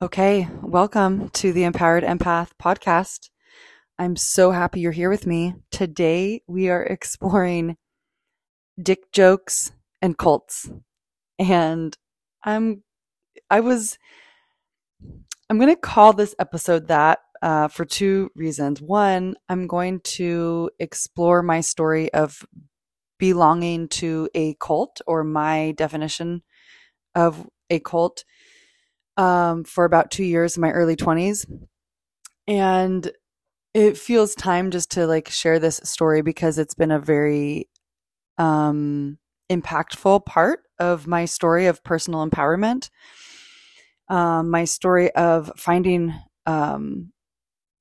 [0.00, 3.30] Okay, welcome to the Empowered Empath podcast.
[3.98, 5.56] I'm so happy you're here with me.
[5.72, 7.76] Today we are exploring
[8.80, 10.70] dick jokes and cults.
[11.40, 11.98] And
[12.44, 12.84] I'm
[13.50, 13.98] I was
[15.50, 18.80] I'm going to call this episode that uh, for two reasons.
[18.80, 22.46] One, I'm going to explore my story of
[23.18, 26.44] belonging to a cult or my definition
[27.16, 28.22] of a cult
[29.18, 31.44] um, for about two years in my early 20s.
[32.46, 33.10] And
[33.74, 37.68] it feels time just to like share this story because it's been a very
[38.38, 39.18] um,
[39.50, 42.88] impactful part of my story of personal empowerment.
[44.08, 46.14] Um, my story of finding
[46.46, 47.12] um,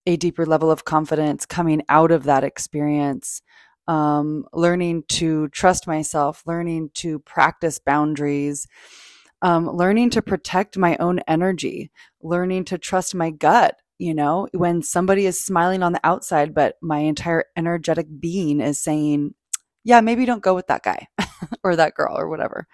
[0.05, 3.41] a deeper level of confidence coming out of that experience,
[3.87, 8.67] um, learning to trust myself, learning to practice boundaries,
[9.41, 11.91] um, learning to protect my own energy,
[12.21, 13.75] learning to trust my gut.
[13.99, 18.77] You know, when somebody is smiling on the outside, but my entire energetic being is
[18.77, 19.33] saying,
[19.83, 21.07] yeah, maybe don't go with that guy
[21.63, 22.67] or that girl or whatever.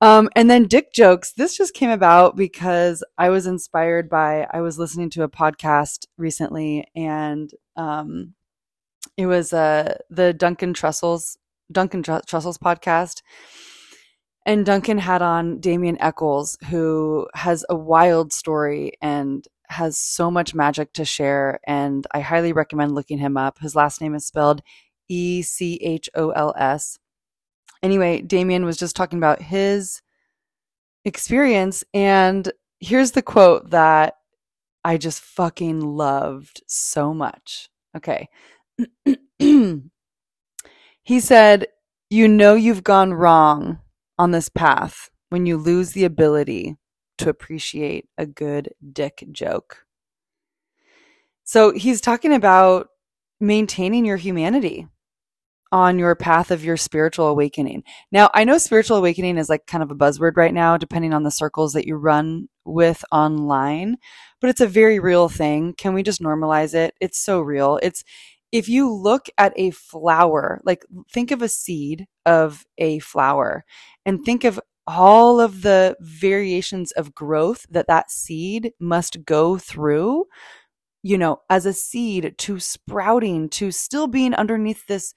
[0.00, 1.32] Um, and then dick jokes.
[1.32, 6.06] This just came about because I was inspired by, I was listening to a podcast
[6.16, 8.34] recently and, um,
[9.16, 11.38] it was, uh, the Duncan Trussell's,
[11.72, 13.22] Duncan Trussell's podcast
[14.46, 20.54] and Duncan had on Damien Echols, who has a wild story and has so much
[20.54, 21.58] magic to share.
[21.66, 23.58] And I highly recommend looking him up.
[23.58, 24.62] His last name is spelled
[25.08, 26.96] E C H O L S.
[27.82, 30.00] Anyway, Damien was just talking about his
[31.04, 31.82] experience.
[31.92, 34.14] And here's the quote that
[34.84, 37.68] I just fucking loved so much.
[37.96, 38.28] Okay.
[39.40, 39.80] he
[41.18, 41.66] said,
[42.10, 43.80] You know you've gone wrong
[44.18, 46.76] on this path when you lose the ability
[47.18, 49.84] to appreciate a good dick joke.
[51.44, 52.88] So he's talking about
[53.40, 54.88] maintaining your humanity
[55.72, 57.82] on your path of your spiritual awakening.
[58.12, 61.22] Now, I know spiritual awakening is like kind of a buzzword right now, depending on
[61.22, 63.96] the circles that you run with online,
[64.40, 65.74] but it's a very real thing.
[65.74, 66.94] Can we just normalize it?
[67.00, 67.78] It's so real.
[67.82, 68.04] It's,
[68.56, 73.66] if you look at a flower, like think of a seed of a flower
[74.06, 80.24] and think of all of the variations of growth that that seed must go through,
[81.02, 85.12] you know, as a seed to sprouting, to still being underneath this,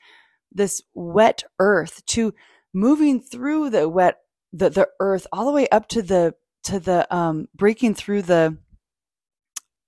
[0.51, 2.33] this wet earth, to
[2.73, 4.17] moving through the wet,
[4.51, 6.33] the, the earth all the way up to the,
[6.63, 8.57] to the, um, breaking through the,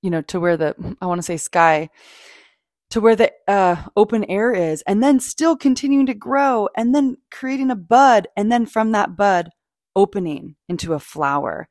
[0.01, 1.89] you know, to where the, I want to say sky,
[2.91, 7.17] to where the uh, open air is and then still continuing to grow and then
[7.31, 9.49] creating a bud and then from that bud
[9.95, 11.67] opening into a flower.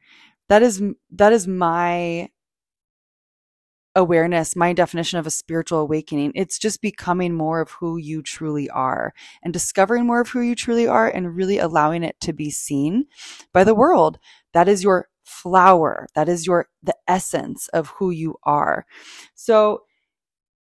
[0.48, 0.82] That is
[1.12, 2.30] that is my
[3.96, 6.32] awareness my definition of a spiritual awakening.
[6.34, 10.54] It's just becoming more of who you truly are and discovering more of who you
[10.54, 13.06] truly are and really allowing it to be seen
[13.52, 14.18] by the world.
[14.54, 16.08] That is your flower.
[16.14, 18.86] That is your the essence of who you are.
[19.34, 19.82] So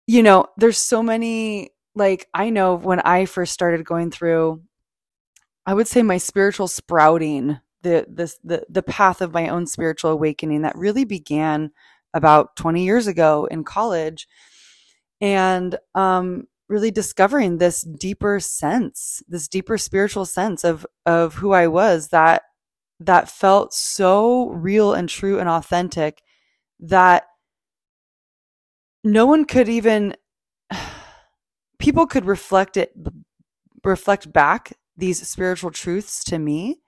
[0.06, 4.62] you know, there's so many, like, I know when I first started going through,
[5.66, 10.10] I would say my spiritual sprouting, the, this, the, the path of my own spiritual
[10.10, 11.72] awakening that really began
[12.14, 14.28] about 20 years ago in college.
[15.20, 21.68] And, um, really discovering this deeper sense, this deeper spiritual sense of, of who I
[21.68, 22.42] was that,
[22.98, 26.22] that felt so real and true and authentic
[26.80, 27.24] that
[29.06, 30.16] no one could even
[31.78, 32.92] people could reflect it
[33.84, 36.80] reflect back these spiritual truths to me.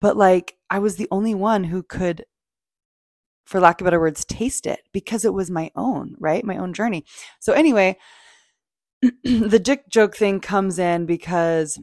[0.00, 2.24] But like i was the only one who could
[3.44, 6.44] for lack of better words taste it because it was my own right?
[6.44, 7.04] My own journey.
[7.40, 7.98] So anyway
[9.24, 11.80] the dick joke thing comes in because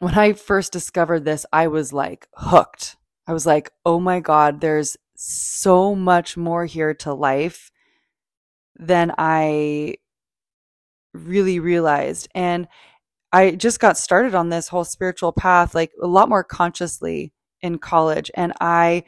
[0.00, 2.96] when i first discovered this i was like hooked.
[3.26, 7.70] I was like oh my god there's so much more here to life
[8.76, 9.96] than I
[11.12, 12.28] really realized.
[12.34, 12.68] And
[13.32, 17.78] I just got started on this whole spiritual path, like a lot more consciously in
[17.78, 18.30] college.
[18.34, 19.04] And I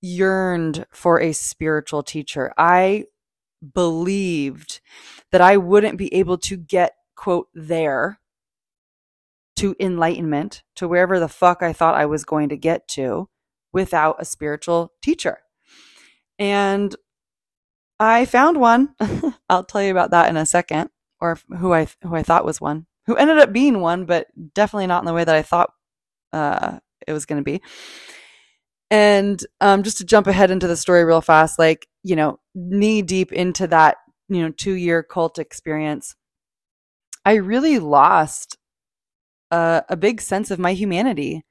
[0.00, 2.52] yearned for a spiritual teacher.
[2.56, 3.04] I
[3.74, 4.80] believed
[5.30, 8.18] that I wouldn't be able to get, quote, there
[9.56, 13.28] to enlightenment, to wherever the fuck I thought I was going to get to
[13.72, 15.38] without a spiritual teacher.
[16.38, 16.96] And
[18.00, 18.94] I found one.
[19.48, 20.90] I'll tell you about that in a second,
[21.20, 24.86] or who I who I thought was one, who ended up being one, but definitely
[24.88, 25.72] not in the way that I thought
[26.32, 27.62] uh, it was going to be.
[28.90, 33.02] and um, just to jump ahead into the story real fast, like, you know, knee
[33.02, 33.96] deep into that,
[34.28, 36.14] you know, two year cult experience,
[37.24, 38.56] I really lost
[39.50, 41.44] a, a big sense of my humanity.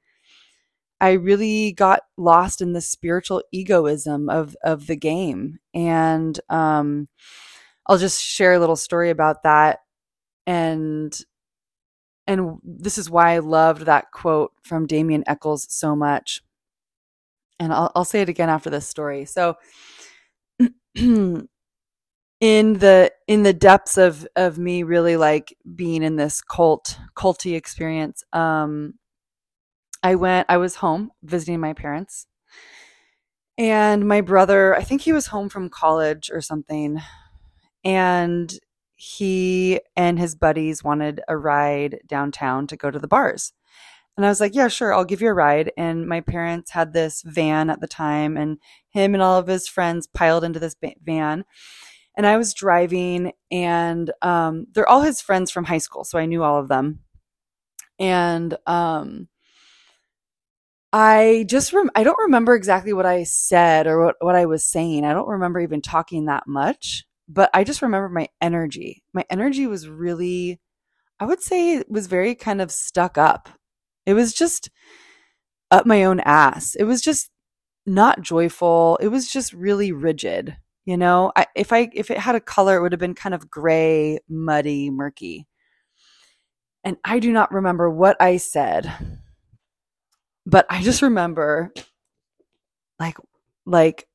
[1.02, 7.08] I really got lost in the spiritual egoism of of the game, and um,
[7.88, 9.80] I'll just share a little story about that.
[10.46, 11.12] And
[12.28, 16.40] and this is why I loved that quote from Damien Echols so much.
[17.58, 19.24] And I'll, I'll say it again after this story.
[19.24, 19.56] So,
[20.94, 21.48] in
[22.40, 28.22] the in the depths of of me really like being in this cult culty experience,
[28.32, 28.94] um,
[30.02, 30.46] I went.
[30.48, 32.26] I was home visiting my parents,
[33.58, 34.74] and my brother.
[34.76, 37.00] I think he was home from college or something,
[37.84, 38.52] and
[38.96, 43.52] he and his buddies wanted a ride downtown to go to the bars.
[44.16, 45.72] And I was like, yeah, sure, I'll give you a ride.
[45.76, 48.58] And my parents had this van at the time, and
[48.90, 51.44] him and all of his friends piled into this van.
[52.16, 56.26] And I was driving, and um, they're all his friends from high school, so I
[56.26, 57.00] knew all of them.
[57.98, 59.28] And um,
[60.92, 64.64] I just rem- I don't remember exactly what I said or what, what I was
[64.64, 65.04] saying.
[65.04, 69.02] I don't remember even talking that much but I just remember my energy.
[69.14, 70.60] My energy was really,
[71.18, 73.48] I would say it was very kind of stuck up.
[74.04, 74.70] It was just
[75.70, 76.74] up my own ass.
[76.74, 77.30] It was just
[77.86, 78.98] not joyful.
[79.00, 80.56] It was just really rigid.
[80.84, 83.34] You know, I, if I if it had a color, it would have been kind
[83.34, 85.46] of gray, muddy, murky.
[86.84, 88.92] And I do not remember what I said,
[90.46, 91.72] but I just remember,
[92.98, 93.16] like,
[93.66, 94.06] like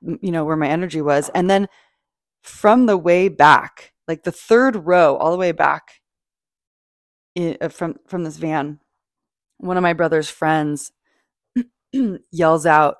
[0.00, 1.30] you know, where my energy was.
[1.34, 1.68] And then
[2.42, 6.00] from the way back, like the third row, all the way back
[7.34, 8.80] in, uh, from, from this van,
[9.58, 10.92] one of my brother's friends
[12.30, 12.96] yells out,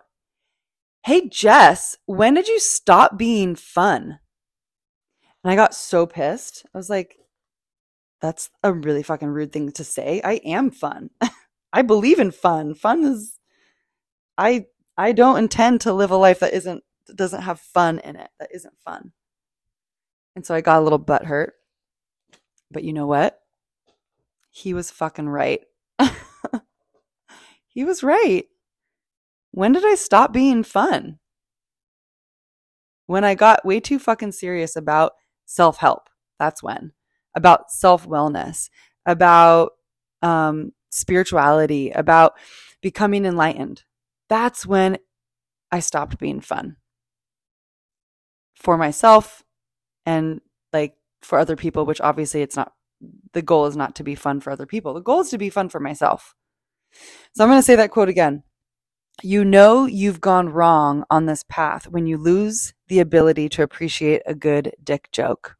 [1.04, 4.20] Hey, Jess, when did you stop being fun?
[5.42, 6.64] And I got so pissed.
[6.72, 7.16] I was like,
[8.20, 10.20] that's a really fucking rude thing to say.
[10.22, 11.10] I am fun.
[11.72, 12.74] I believe in fun.
[12.74, 13.38] Fun is
[14.36, 14.66] I
[14.96, 16.82] I don't intend to live a life that isn't
[17.14, 18.30] doesn't have fun in it.
[18.38, 19.12] That isn't fun.
[20.34, 21.54] And so I got a little butt hurt.
[22.70, 23.38] But you know what?
[24.50, 25.60] He was fucking right.
[27.68, 28.44] he was right.
[29.50, 31.18] When did I stop being fun?
[33.06, 35.12] When I got way too fucking serious about
[35.44, 36.08] self help.
[36.38, 36.92] That's when.
[37.34, 38.68] About self wellness,
[39.06, 39.72] about
[40.22, 42.34] um, spirituality, about
[42.80, 43.82] becoming enlightened
[44.32, 44.96] that's when
[45.70, 46.76] I stopped being fun
[48.54, 49.44] for myself
[50.06, 50.40] and
[50.72, 52.72] like for other people, which obviously it's not,
[53.34, 54.94] the goal is not to be fun for other people.
[54.94, 56.34] The goal is to be fun for myself.
[57.34, 58.42] So I'm going to say that quote again.
[59.22, 64.22] You know you've gone wrong on this path when you lose the ability to appreciate
[64.24, 65.56] a good dick joke.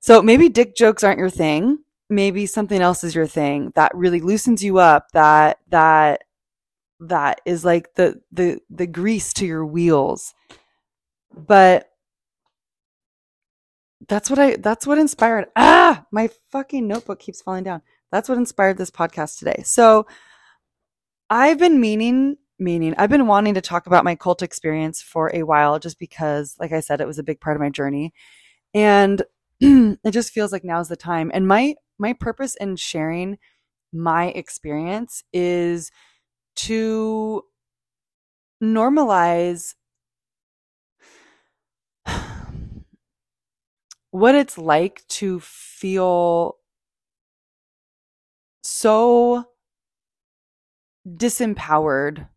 [0.00, 1.78] So maybe dick jokes aren't your thing.
[2.10, 6.24] Maybe something else is your thing that really loosens you up, that, that
[7.00, 10.34] that is like the the the grease to your wheels.
[11.34, 11.90] But
[14.08, 17.82] that's what i that's what inspired ah my fucking notebook keeps falling down.
[18.12, 19.62] That's what inspired this podcast today.
[19.64, 20.06] So
[21.30, 25.42] i've been meaning meaning i've been wanting to talk about my cult experience for a
[25.42, 28.12] while just because like i said it was a big part of my journey.
[28.74, 29.22] And
[29.60, 31.30] it just feels like now's the time.
[31.34, 33.38] And my my purpose in sharing
[33.92, 35.90] my experience is
[36.56, 37.42] to
[38.62, 39.74] normalize
[44.10, 46.56] what it's like to feel
[48.62, 49.44] so
[51.06, 52.28] disempowered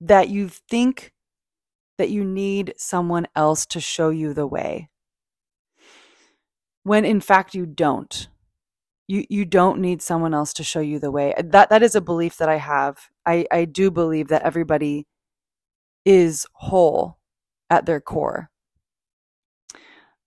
[0.00, 1.12] that you think
[1.98, 4.88] that you need someone else to show you the way
[6.82, 8.28] when in fact you don't
[9.10, 11.34] you you don't need someone else to show you the way.
[11.42, 12.98] That that is a belief that i have.
[13.26, 15.06] I i do believe that everybody
[16.04, 17.18] is whole
[17.68, 18.50] at their core.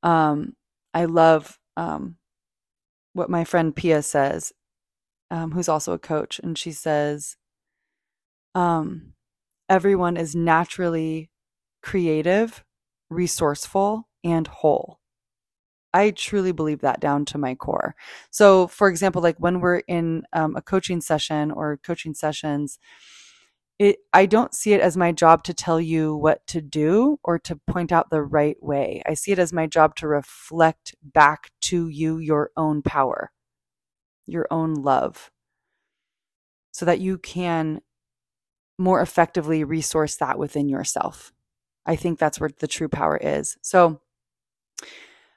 [0.03, 0.55] Um
[0.93, 2.17] i love um
[3.13, 4.51] what my friend pia says
[5.31, 7.37] um who's also a coach and she says
[8.55, 9.13] um
[9.69, 11.29] everyone is naturally
[11.81, 12.63] creative
[13.09, 14.99] resourceful and whole
[15.93, 17.95] I truly believe that down to my core.
[18.31, 22.79] So, for example, like when we're in um, a coaching session or coaching sessions,
[23.79, 27.39] it I don't see it as my job to tell you what to do or
[27.39, 29.01] to point out the right way.
[29.05, 33.31] I see it as my job to reflect back to you your own power,
[34.25, 35.31] your own love,
[36.71, 37.81] so that you can
[38.77, 41.31] more effectively resource that within yourself.
[41.85, 43.57] I think that's where the true power is.
[43.61, 44.01] So,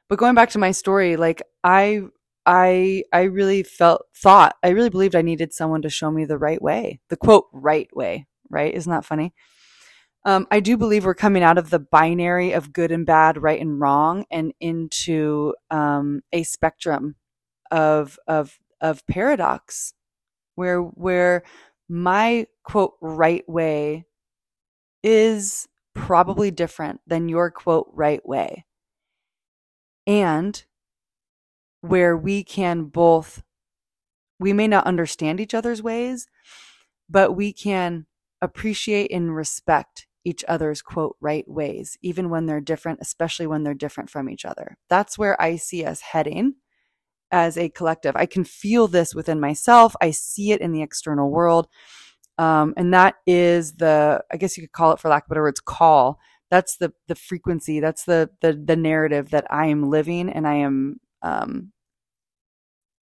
[0.08, 2.02] but going back to my story, like I,
[2.44, 6.38] I, I really felt, thought, I really believed I needed someone to show me the
[6.38, 8.72] right way, the quote, right way, right?
[8.72, 9.34] Isn't that funny?
[10.26, 13.60] Um, I do believe we're coming out of the binary of good and bad, right
[13.60, 17.14] and wrong, and into um, a spectrum
[17.70, 19.94] of of of paradox,
[20.56, 21.44] where where
[21.88, 24.04] my quote right way
[25.04, 28.65] is probably different than your quote right way,
[30.06, 30.64] and
[31.80, 33.42] where we can both
[34.38, 36.26] we may not understand each other's ways,
[37.08, 38.06] but we can
[38.42, 43.74] appreciate and respect each other's quote right ways, even when they're different, especially when they're
[43.74, 44.76] different from each other.
[44.88, 46.56] That's where I see us heading
[47.30, 48.16] as a collective.
[48.16, 49.94] I can feel this within myself.
[50.00, 51.68] I see it in the external world.
[52.38, 55.42] Um, and that is the, I guess you could call it for lack of better
[55.42, 56.18] words, call.
[56.50, 57.80] That's the, the frequency.
[57.80, 61.72] That's the, the, the narrative that I am living and I am, um,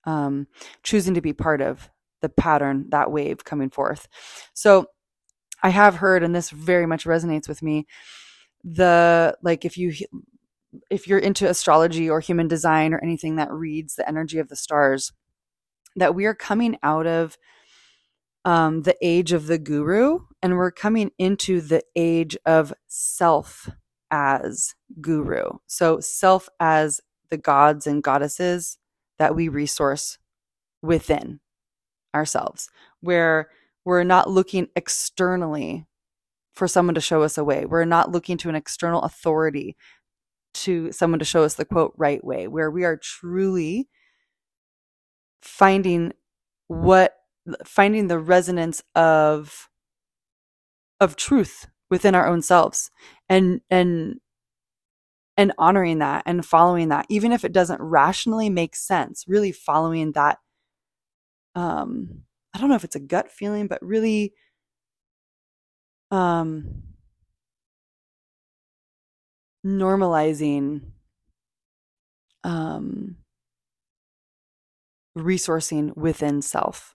[0.05, 0.47] um,
[0.83, 1.91] choosing to be part of
[2.23, 4.09] the pattern, that wave coming forth.
[4.55, 4.87] So
[5.63, 7.87] I have heard, and this very much resonates with me,
[8.63, 9.93] the like if you
[10.91, 14.57] if you're into astrology or human design or anything that reads the energy of the
[14.57, 15.13] stars,
[15.97, 17.39] that we are coming out of
[18.45, 23.71] um, the age of the guru and we're coming into the age of self
[24.11, 25.45] as guru.
[25.67, 28.79] So, self as the gods and goddesses
[29.19, 30.19] that we resource
[30.83, 31.41] within
[32.15, 32.69] ourselves,
[33.01, 33.49] where
[33.85, 35.87] we're not looking externally
[36.53, 37.65] for someone to show us a way.
[37.65, 39.77] We're not looking to an external authority
[40.55, 43.89] to someone to show us the quote right way, where we are truly
[45.43, 46.13] finding
[46.69, 47.17] what
[47.65, 49.69] finding the resonance of
[51.01, 52.91] of truth within our own selves
[53.29, 54.21] and and
[55.37, 60.13] and honoring that and following that even if it doesn't rationally make sense really following
[60.13, 60.39] that
[61.55, 62.25] um
[62.55, 64.33] I don't know if it's a gut feeling, but really
[66.13, 66.83] um,
[69.67, 70.83] normalizing
[72.45, 73.17] um,
[75.17, 76.95] resourcing within self.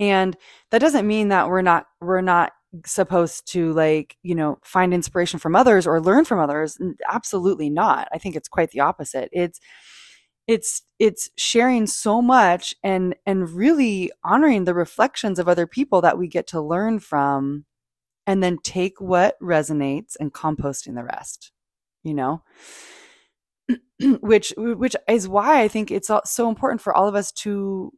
[0.00, 0.36] And
[0.70, 2.52] that doesn't mean that we're not we're not
[2.84, 6.78] supposed to like, you know, find inspiration from others or learn from others.
[7.10, 8.08] Absolutely not.
[8.12, 9.28] I think it's quite the opposite.
[9.32, 9.58] It's
[10.48, 16.18] it's it's sharing so much and and really honoring the reflections of other people that
[16.18, 17.66] we get to learn from
[18.26, 21.52] and then take what resonates and composting the rest
[22.02, 22.42] you know
[24.20, 27.92] which which is why i think it's so important for all of us to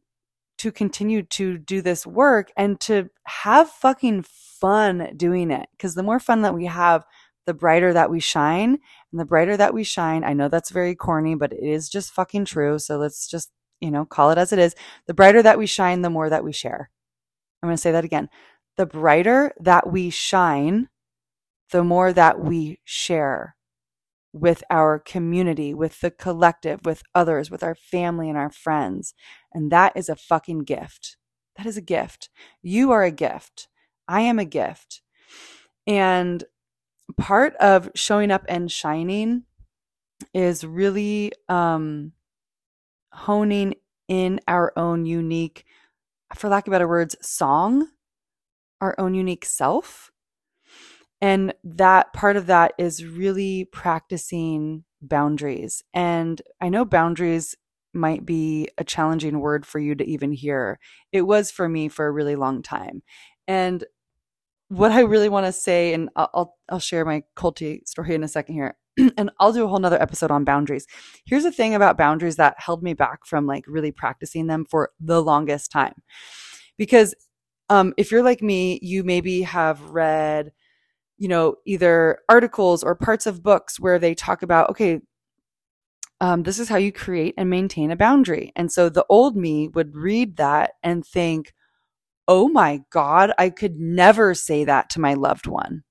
[0.57, 6.03] to continue to do this work and to have fucking fun doing it because the
[6.03, 7.03] more fun that we have
[7.45, 8.77] the brighter that we shine
[9.11, 10.23] and the brighter that we shine.
[10.23, 12.79] I know that's very corny, but it is just fucking true.
[12.79, 14.75] So let's just, you know, call it as it is.
[15.07, 16.89] The brighter that we shine, the more that we share.
[17.61, 18.29] I'm going to say that again.
[18.77, 20.89] The brighter that we shine,
[21.71, 23.55] the more that we share
[24.33, 29.13] with our community, with the collective, with others, with our family and our friends.
[29.53, 31.17] And that is a fucking gift.
[31.57, 32.29] That is a gift.
[32.61, 33.67] You are a gift.
[34.07, 35.01] I am a gift.
[35.85, 36.43] And
[37.17, 39.43] part of showing up and shining
[40.33, 42.13] is really um,
[43.11, 43.75] honing
[44.07, 45.65] in our own unique,
[46.35, 47.87] for lack of better words, song,
[48.79, 50.11] our own unique self.
[51.21, 55.83] And that part of that is really practicing boundaries.
[55.93, 57.55] And I know boundaries
[57.93, 60.79] might be a challenging word for you to even hear.
[61.11, 63.03] It was for me for a really long time.
[63.47, 63.83] And
[64.69, 68.27] what I really want to say, and I'll, I'll share my culty story in a
[68.27, 68.77] second here,
[69.17, 70.87] and I'll do a whole nother episode on boundaries.
[71.25, 74.91] Here's the thing about boundaries that held me back from like really practicing them for
[74.99, 75.95] the longest time.
[76.77, 77.13] Because
[77.69, 80.53] um, if you're like me, you maybe have read,
[81.21, 85.01] you know, either articles or parts of books where they talk about, okay,
[86.19, 88.51] um, this is how you create and maintain a boundary.
[88.55, 91.53] And so the old me would read that and think,
[92.27, 95.83] oh my God, I could never say that to my loved one.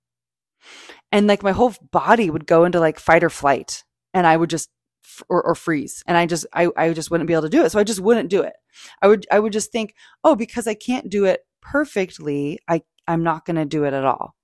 [1.12, 4.50] And like my whole body would go into like fight or flight and I would
[4.50, 4.68] just,
[5.28, 6.02] or, or freeze.
[6.08, 7.70] And I just, I, I just wouldn't be able to do it.
[7.70, 8.54] So I just wouldn't do it.
[9.00, 9.94] I would, I would just think,
[10.24, 14.04] oh, because I can't do it perfectly, I, I'm not going to do it at
[14.04, 14.34] all.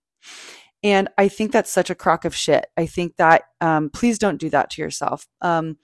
[0.82, 2.66] And I think that's such a crock of shit.
[2.76, 5.26] I think that, um, please don't do that to yourself.
[5.40, 5.78] Um,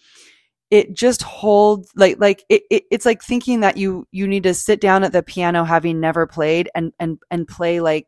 [0.71, 4.55] it just holds like like it, it, it's like thinking that you you need to
[4.55, 8.07] sit down at the piano having never played and and and play like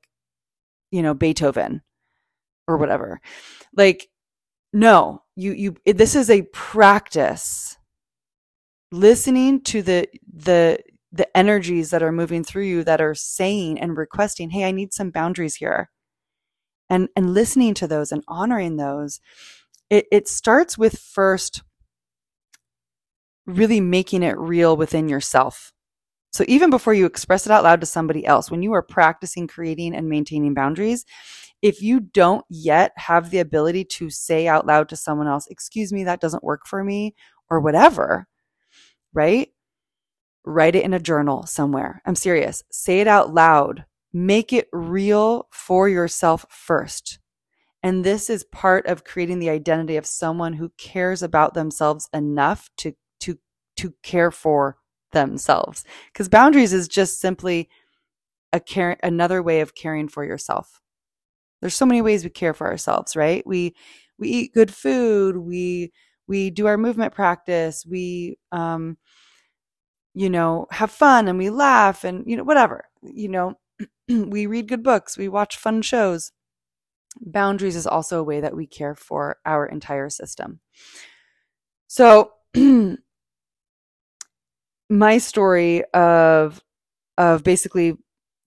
[0.94, 1.82] you know, Beethoven
[2.68, 3.20] or whatever.
[3.76, 4.08] Like,
[4.72, 7.76] no, you, you, this is a practice.
[8.92, 10.78] Listening to the, the,
[11.10, 14.94] the energies that are moving through you that are saying and requesting, Hey, I need
[14.94, 15.90] some boundaries here.
[16.90, 19.20] And, and listening to those and honoring those.
[19.90, 21.62] It, it starts with first
[23.46, 25.72] really making it real within yourself.
[26.32, 29.46] So even before you express it out loud to somebody else, when you are practicing
[29.46, 31.04] creating and maintaining boundaries,
[31.62, 35.92] if you don't yet have the ability to say out loud to someone else, excuse
[35.92, 37.14] me, that doesn't work for me,
[37.48, 38.26] or whatever,
[39.12, 39.48] right?
[40.44, 42.02] Write it in a journal somewhere.
[42.04, 42.62] I'm serious.
[42.70, 43.84] Say it out loud.
[44.14, 47.20] Make it real for yourself first.
[47.82, 52.70] And this is part of creating the identity of someone who cares about themselves enough
[52.78, 53.38] to to
[53.76, 54.78] to care for
[55.12, 55.84] themselves.
[56.12, 57.68] Because boundaries is just simply
[58.52, 60.80] a care another way of caring for yourself.
[61.60, 63.46] There's so many ways we care for ourselves, right?
[63.46, 63.74] We
[64.18, 65.92] we eat good food, we
[66.28, 68.98] we do our movement practice, we um
[70.14, 72.84] you know, have fun and we laugh and you know whatever.
[73.02, 73.54] You know,
[74.08, 76.32] we read good books, we watch fun shows.
[77.20, 80.60] Boundaries is also a way that we care for our entire system.
[81.86, 82.32] So
[84.90, 86.60] my story of
[87.16, 87.96] of basically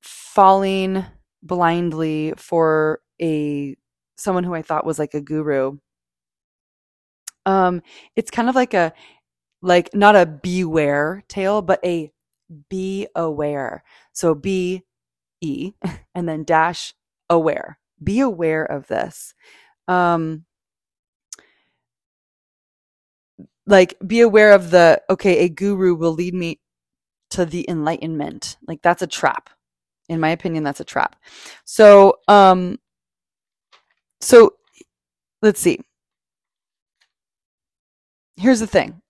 [0.02, 1.06] falling
[1.42, 3.76] blindly for a
[4.18, 5.78] someone who I thought was like a guru.
[7.46, 7.82] Um,
[8.16, 8.94] it's kind of like a
[9.62, 12.12] like not a beware tale, but a
[12.70, 13.84] be aware.
[14.14, 14.84] So be
[15.42, 15.74] e
[16.16, 16.94] and then dash
[17.30, 17.80] aware.
[18.04, 19.34] Be aware of this.
[19.88, 20.46] Um,
[23.66, 26.60] like be aware of the okay a guru will lead me
[27.32, 28.58] to the enlightenment.
[28.68, 29.50] Like that's a trap.
[30.10, 31.18] In my opinion that's a trap.
[31.66, 32.80] So um
[34.22, 34.54] so
[35.42, 35.80] let's see.
[38.38, 39.02] Here's the thing.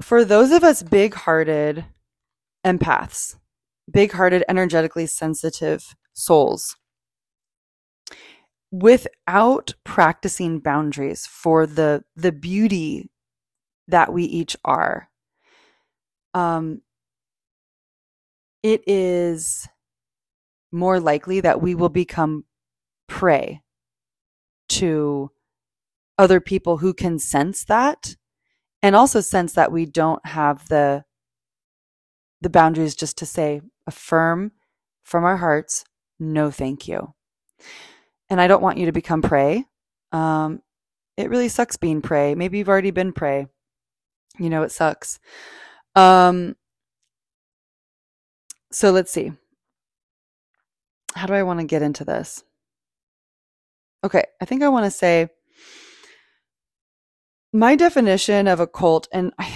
[0.00, 1.84] For those of us big-hearted
[2.64, 3.36] empaths
[3.90, 6.76] big-hearted energetically sensitive souls.
[8.70, 13.10] Without practicing boundaries for the the beauty
[13.88, 15.08] that we each are
[16.34, 16.82] um
[18.62, 19.68] it is
[20.72, 22.44] more likely that we will become
[23.06, 23.62] prey
[24.68, 25.30] to
[26.18, 28.16] other people who can sense that
[28.82, 31.04] and also sense that we don't have the
[32.40, 34.52] the boundaries just to say affirm
[35.02, 35.84] from our hearts
[36.20, 37.14] no thank you
[38.30, 39.64] and I don't want you to become prey.
[40.12, 40.60] Um,
[41.16, 42.34] it really sucks being prey.
[42.34, 43.46] Maybe you've already been prey.
[44.38, 45.18] You know, it sucks.
[45.94, 46.54] Um,
[48.70, 49.32] so let's see.
[51.14, 52.44] How do I want to get into this?
[54.04, 55.28] Okay, I think I want to say
[57.52, 59.50] my definition of a cult, and I,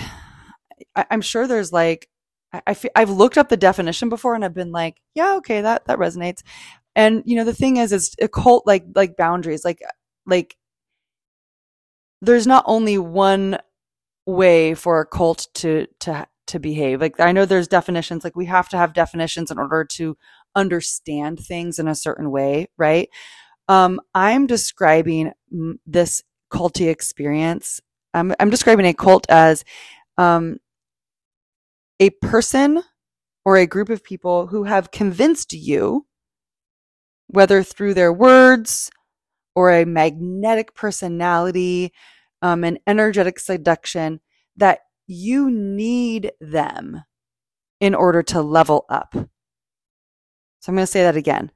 [1.11, 2.09] am sure there's like,
[2.53, 5.87] I, I I've looked up the definition before and I've been like, yeah, okay, that
[5.87, 6.43] that resonates.
[6.97, 9.81] And you know, the thing is, is a cult like like boundaries, like
[10.27, 10.57] like
[12.21, 13.59] there's not only one
[14.27, 17.01] way for a cult to to to behave.
[17.01, 20.17] Like I know there's definitions, like we have to have definitions in order to
[20.55, 23.09] understand things in a certain way, right?
[23.69, 25.33] Um, I'm describing
[25.87, 27.81] this culty experience.
[28.15, 29.65] I'm, I'm describing a cult as
[30.19, 30.59] um,
[32.03, 32.83] a person
[33.45, 36.05] or a group of people who have convinced you
[37.29, 38.91] whether through their words
[39.55, 41.93] or a magnetic personality,
[42.43, 44.19] um, an energetic seduction,
[44.57, 47.05] that you need them
[47.81, 49.15] in order to level up.
[49.15, 49.23] So
[50.67, 51.53] I'm going to say that again.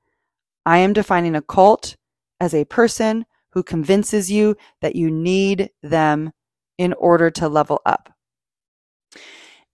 [0.65, 1.97] I am defining a cult
[2.39, 6.31] as a person who convinces you that you need them
[6.79, 8.13] in order to level up.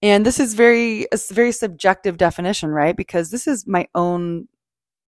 [0.02, 2.96] And this is very a very subjective definition, right?
[2.96, 4.48] Because this is my own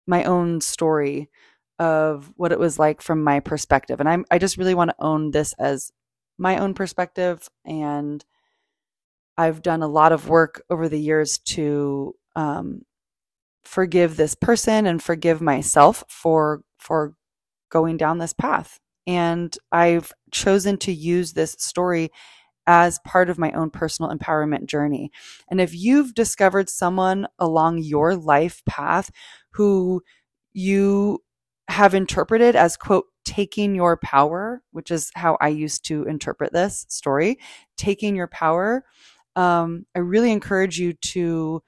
[0.07, 1.29] my own story
[1.79, 4.01] of what it was like from my perspective.
[4.01, 5.93] And I'm, I just really want to own this as
[6.39, 7.49] my own perspective.
[7.65, 8.25] And
[9.37, 12.83] I've done a lot of work over the years to um,
[13.65, 17.15] forgive this person and forgive myself for for
[17.71, 18.81] going down this path.
[19.07, 22.11] And I've chosen to use this story
[22.69, 25.11] as part of my own personal empowerment journey.
[25.51, 29.11] And if you've discovered someone along your life path
[29.53, 30.03] who
[30.53, 31.25] you
[31.69, 36.87] have interpreted as quote taking your power which is how i used to interpret this
[36.89, 37.39] story
[37.77, 38.85] taking your power
[39.37, 41.63] um, i really encourage you to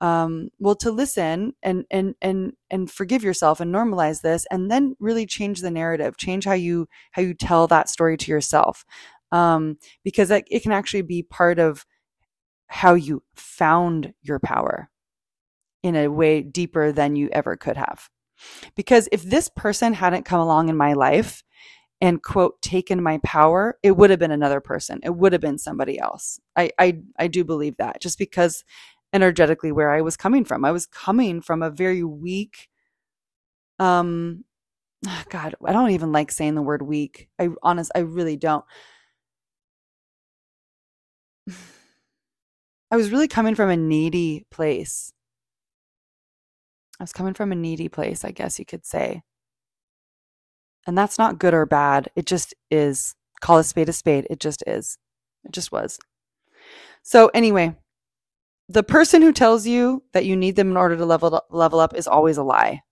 [0.00, 4.96] um, well to listen and and and and forgive yourself and normalize this and then
[5.00, 8.84] really change the narrative change how you how you tell that story to yourself
[9.34, 11.84] um, because it, it can actually be part of
[12.68, 14.90] how you found your power
[15.82, 18.08] in a way deeper than you ever could have
[18.74, 21.42] because if this person hadn't come along in my life
[22.00, 25.58] and quote taken my power it would have been another person it would have been
[25.58, 28.64] somebody else i i, I do believe that just because
[29.14, 30.64] energetically where I was coming from.
[30.64, 32.68] I was coming from a very weak,
[33.78, 34.44] um,
[35.30, 37.28] God, I don't even like saying the word weak.
[37.38, 38.64] I honest, I really don't.
[42.90, 45.12] I was really coming from a needy place.
[47.00, 49.22] I was coming from a needy place, I guess you could say.
[50.86, 52.08] And that's not good or bad.
[52.14, 53.14] It just is.
[53.40, 54.26] Call a spade a spade.
[54.30, 54.98] It just is.
[55.44, 55.98] It just was.
[57.02, 57.76] So, anyway,
[58.68, 61.94] the person who tells you that you need them in order to level level up
[61.94, 62.82] is always a lie.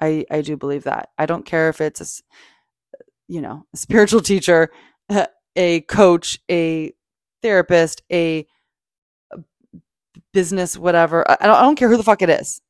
[0.00, 1.10] I I do believe that.
[1.18, 2.04] I don't care if it's a
[3.28, 4.70] you know, a spiritual teacher,
[5.56, 6.92] a coach, a
[7.44, 8.46] therapist, a
[10.32, 11.30] business whatever.
[11.30, 12.60] I don't, I don't care who the fuck it is.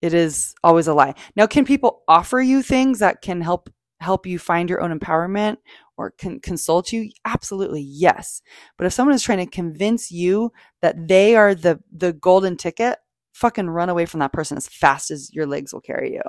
[0.00, 1.14] It is always a lie.
[1.34, 3.68] Now, can people offer you things that can help
[4.00, 5.56] help you find your own empowerment
[5.96, 7.10] or can consult you?
[7.24, 8.40] Absolutely, yes.
[8.76, 12.98] But if someone is trying to convince you that they are the the golden ticket,
[13.32, 16.22] fucking run away from that person as fast as your legs will carry you.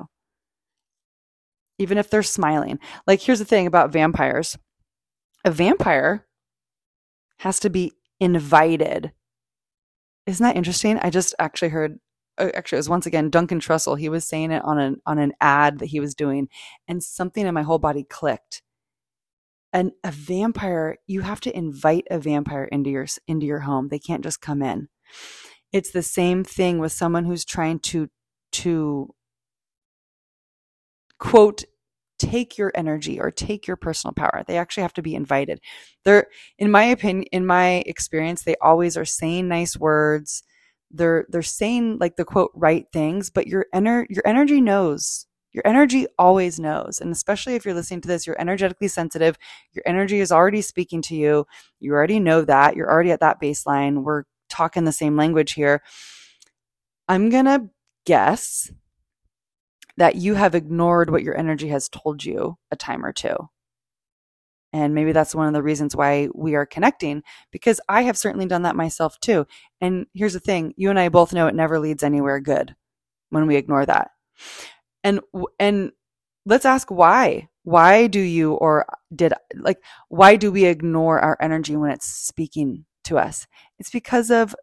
[1.77, 2.79] Even if they're smiling.
[3.05, 4.57] Like here's the thing about vampires.
[5.45, 6.25] A vampire
[7.39, 9.11] has to be invited.
[10.25, 10.99] Isn't that interesting?
[10.99, 11.99] I just actually heard
[12.37, 13.99] uh, actually it was once again Duncan Trussell.
[13.99, 16.49] He was saying it on an on an ad that he was doing
[16.87, 18.61] and something in my whole body clicked
[19.73, 23.99] and a vampire you have to invite a vampire into your into your home they
[23.99, 24.87] can't just come in
[25.71, 28.09] it's the same thing with someone who's trying to
[28.51, 29.13] to
[31.19, 31.63] quote
[32.19, 35.59] take your energy or take your personal power they actually have to be invited
[36.05, 36.27] they're
[36.57, 40.43] in my opinion in my experience they always are saying nice words
[40.91, 45.65] they're they're saying like the quote right things but your ener- your energy knows your
[45.65, 46.99] energy always knows.
[47.01, 49.37] And especially if you're listening to this, you're energetically sensitive.
[49.73, 51.47] Your energy is already speaking to you.
[51.79, 52.75] You already know that.
[52.75, 54.03] You're already at that baseline.
[54.03, 55.81] We're talking the same language here.
[57.07, 57.69] I'm going to
[58.05, 58.71] guess
[59.99, 63.35] that you have ignored what your energy has told you a time or two.
[64.73, 68.45] And maybe that's one of the reasons why we are connecting because I have certainly
[68.47, 69.47] done that myself too.
[69.81, 72.75] And here's the thing you and I both know it never leads anywhere good
[73.29, 74.11] when we ignore that
[75.03, 75.19] and
[75.59, 75.91] and
[76.45, 78.85] let's ask why why do you or
[79.15, 79.77] did like
[80.09, 84.55] why do we ignore our energy when it's speaking to us it's because of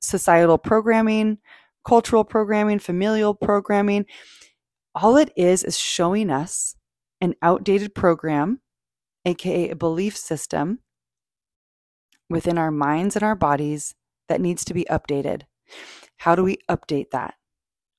[0.00, 1.38] societal programming
[1.86, 4.04] cultural programming familial programming
[4.94, 6.76] all it is is showing us
[7.20, 8.60] an outdated program
[9.24, 10.78] aka a belief system
[12.28, 13.94] within our minds and our bodies
[14.28, 15.42] that needs to be updated
[16.18, 17.34] how do we update that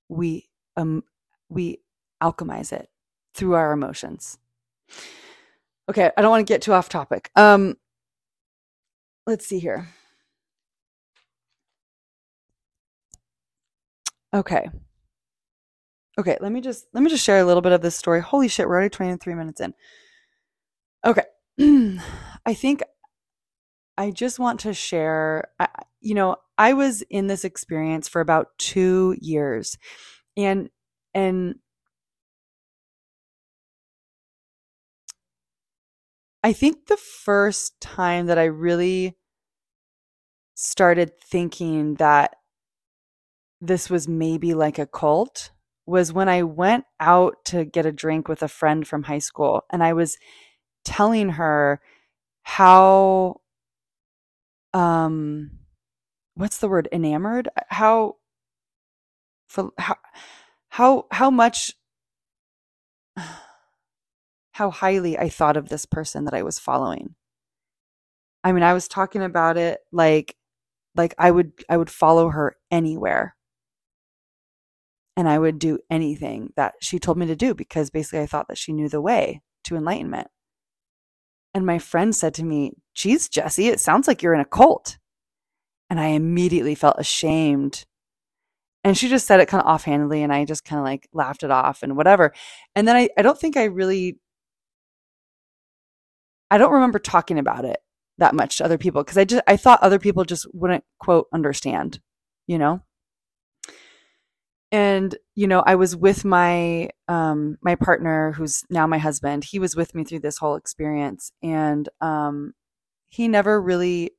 [0.09, 1.03] we um
[1.49, 1.79] we
[2.21, 2.89] alchemize it
[3.33, 4.37] through our emotions.
[5.89, 7.29] Okay, I don't want to get too off topic.
[7.35, 7.75] Um,
[9.27, 9.87] let's see here.
[14.33, 14.69] Okay.
[16.17, 18.21] Okay, let me just let me just share a little bit of this story.
[18.21, 19.73] Holy shit, we're already 23 minutes in.
[21.05, 21.23] Okay.
[22.45, 22.83] I think
[23.97, 25.67] I just want to share I,
[26.01, 29.77] you know, I was in this experience for about 2 years.
[30.37, 30.69] And
[31.13, 31.55] and
[36.43, 39.17] I think the first time that I really
[40.53, 42.37] started thinking that
[43.59, 45.51] this was maybe like a cult
[45.85, 49.63] was when I went out to get a drink with a friend from high school
[49.71, 50.17] and I was
[50.83, 51.81] telling her
[52.43, 53.41] how
[54.73, 55.51] um
[56.35, 58.15] what's the word enamored how
[59.47, 59.95] for how
[60.69, 61.73] how how much
[64.51, 67.15] how highly I thought of this person that I was following.
[68.43, 70.35] I mean, I was talking about it like
[70.95, 73.35] like I would I would follow her anywhere.
[75.17, 78.47] And I would do anything that she told me to do because basically I thought
[78.49, 80.27] that she knew the way to enlightenment.
[81.53, 84.97] And my friend said to me, Geez, Jesse, it sounds like you're in a cult.
[85.89, 87.85] And I immediately felt ashamed.
[88.83, 91.43] And she just said it kind of offhandedly, and I just kind of like laughed
[91.43, 92.33] it off and whatever.
[92.75, 94.19] And then I, I don't think I really
[96.51, 97.77] I don't remember talking about it
[98.17, 101.27] that much to other people because I just I thought other people just wouldn't quote
[101.33, 101.99] understand
[102.47, 102.81] you know?
[104.75, 109.45] And, you know, I was with my um my partner who's now my husband.
[109.45, 112.53] He was with me through this whole experience and um
[113.07, 114.11] he never really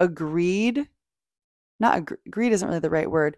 [0.00, 0.88] agreed.
[1.78, 3.36] Not ag- agreed isn't really the right word.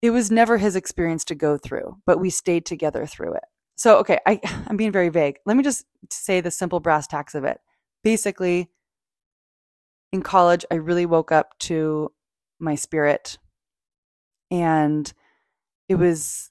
[0.00, 3.44] It was never his experience to go through, but we stayed together through it.
[3.76, 5.36] So, okay, I, I'm being very vague.
[5.44, 7.60] Let me just say the simple brass tacks of it.
[8.02, 8.70] Basically,
[10.10, 12.12] in college, I really woke up to
[12.58, 13.36] my spirit
[14.52, 15.12] and
[15.88, 16.50] it was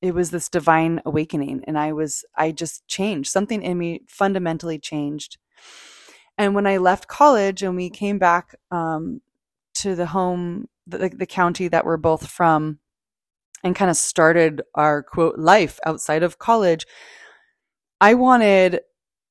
[0.00, 3.30] it was this divine awakening and i was i just changed.
[3.30, 5.38] Something in me fundamentally changed.
[6.38, 9.20] And when i left college and we came back um,
[9.74, 12.80] to the home the, the county that we're both from
[13.62, 16.86] and kind of started our quote life outside of college
[18.00, 18.80] i wanted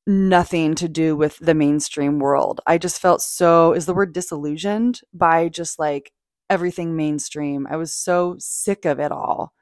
[0.07, 2.60] nothing to do with the mainstream world.
[2.65, 6.12] I just felt so is the word disillusioned by just like
[6.51, 7.65] everything mainstream.
[7.67, 9.53] I was so sick of it all.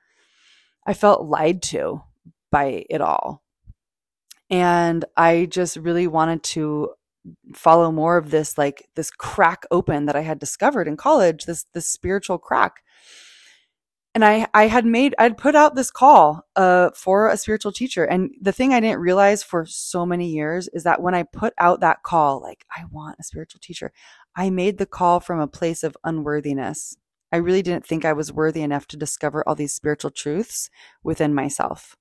[0.86, 2.02] I felt lied to
[2.52, 3.44] by it all.
[4.50, 6.90] And I just really wanted to
[7.54, 11.66] follow more of this like this crack open that I had discovered in college, this
[11.74, 12.82] this spiritual crack.
[14.16, 18.04] And I I had made I'd put out this call uh for a spiritual teacher
[18.04, 21.54] and the thing I didn't realize for so many years is that when I put
[21.60, 23.92] out that call like I want a spiritual teacher,
[24.36, 26.96] I made the call from a place of unworthiness.
[27.32, 30.70] I really didn't think I was worthy enough to discover all these spiritual truths
[31.04, 31.96] within myself.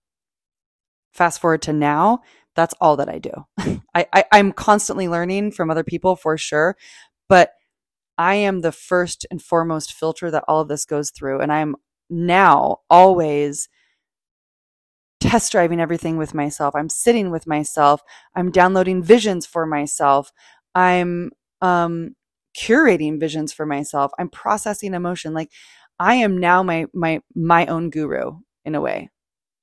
[1.13, 2.21] Fast forward to now,
[2.55, 3.47] that's all that I do.
[3.95, 6.77] I, I, I'm constantly learning from other people for sure,
[7.29, 7.53] but
[8.17, 11.41] I am the first and foremost filter that all of this goes through.
[11.41, 11.77] And I'm
[12.11, 13.69] now always
[15.21, 16.75] test driving everything with myself.
[16.75, 18.03] I'm sitting with myself.
[18.35, 20.33] I'm downloading visions for myself.
[20.75, 22.15] I'm um,
[22.59, 24.13] curating visions for myself.
[24.19, 25.35] I'm processing emotion.
[25.35, 25.51] Like
[25.99, 29.11] I am now my my my own guru in a way.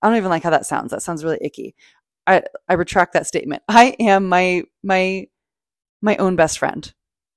[0.02, 0.92] I don't even like how that sounds.
[0.92, 1.76] That sounds really icky.
[2.28, 3.64] I I retract that statement.
[3.68, 5.28] I am my my
[6.02, 6.92] my own best friend.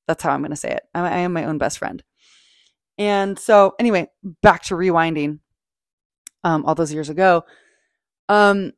[0.07, 0.83] That's how I'm going to say it.
[0.95, 2.03] I, I am my own best friend.
[2.97, 4.09] And so anyway,
[4.43, 5.41] back to rewinding.
[6.45, 7.45] Um, all those years ago,
[8.29, 8.73] um,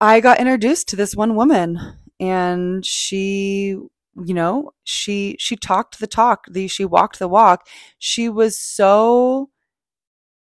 [0.00, 1.78] I got introduced to this one woman,
[2.18, 3.76] and she
[4.16, 7.66] you know she she talked the talk the she walked the walk.
[7.98, 9.50] She was so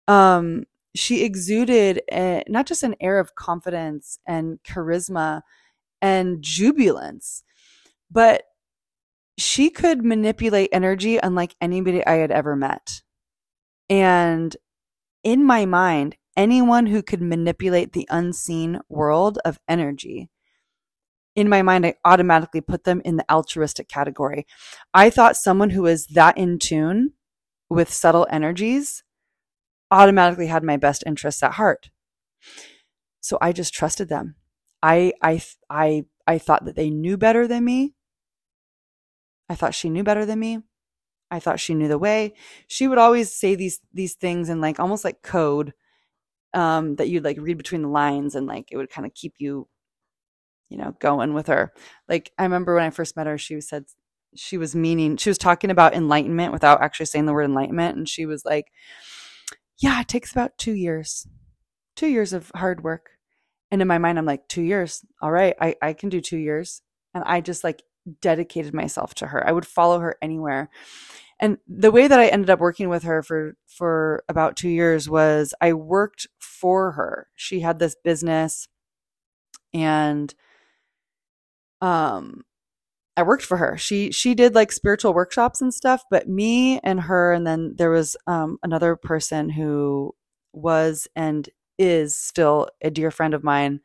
[0.07, 0.63] um
[0.95, 5.41] she exuded a, not just an air of confidence and charisma
[6.01, 7.43] and jubilance
[8.11, 8.43] but
[9.37, 13.01] she could manipulate energy unlike anybody i had ever met.
[13.89, 14.55] And
[15.23, 20.29] in my mind anyone who could manipulate the unseen world of energy
[21.35, 24.45] in my mind, I automatically put them in the altruistic category.
[24.93, 27.13] I thought someone who was that in tune
[27.69, 29.03] with subtle energies
[29.89, 31.89] automatically had my best interests at heart.
[33.21, 34.35] So I just trusted them.
[34.81, 37.93] I, I, I, I thought that they knew better than me.
[39.49, 40.59] I thought she knew better than me.
[41.31, 42.33] I thought she knew the way.
[42.67, 45.73] She would always say these, these things in like almost like code,
[46.53, 49.35] um, that you'd like read between the lines and like it would kind of keep
[49.39, 49.67] you
[50.73, 51.71] you know, going with her.
[52.09, 53.85] Like I remember when I first met her, she said
[54.35, 58.09] she was meaning she was talking about enlightenment without actually saying the word enlightenment and
[58.09, 58.71] she was like,
[59.77, 61.27] "Yeah, it takes about 2 years.
[61.95, 63.11] 2 years of hard work."
[63.71, 65.05] And in my mind I'm like, 2 years.
[65.21, 66.81] All right, I I can do 2 years."
[67.13, 67.83] And I just like
[68.21, 69.47] dedicated myself to her.
[69.47, 70.69] I would follow her anywhere.
[71.39, 75.09] And the way that I ended up working with her for for about 2 years
[75.09, 77.27] was I worked for her.
[77.35, 78.67] She had this business
[79.73, 80.33] and
[81.83, 82.43] um
[83.17, 83.77] I worked for her.
[83.77, 87.91] She she did like spiritual workshops and stuff, but me and her and then there
[87.91, 90.15] was um another person who
[90.53, 93.81] was and is still a dear friend of mine.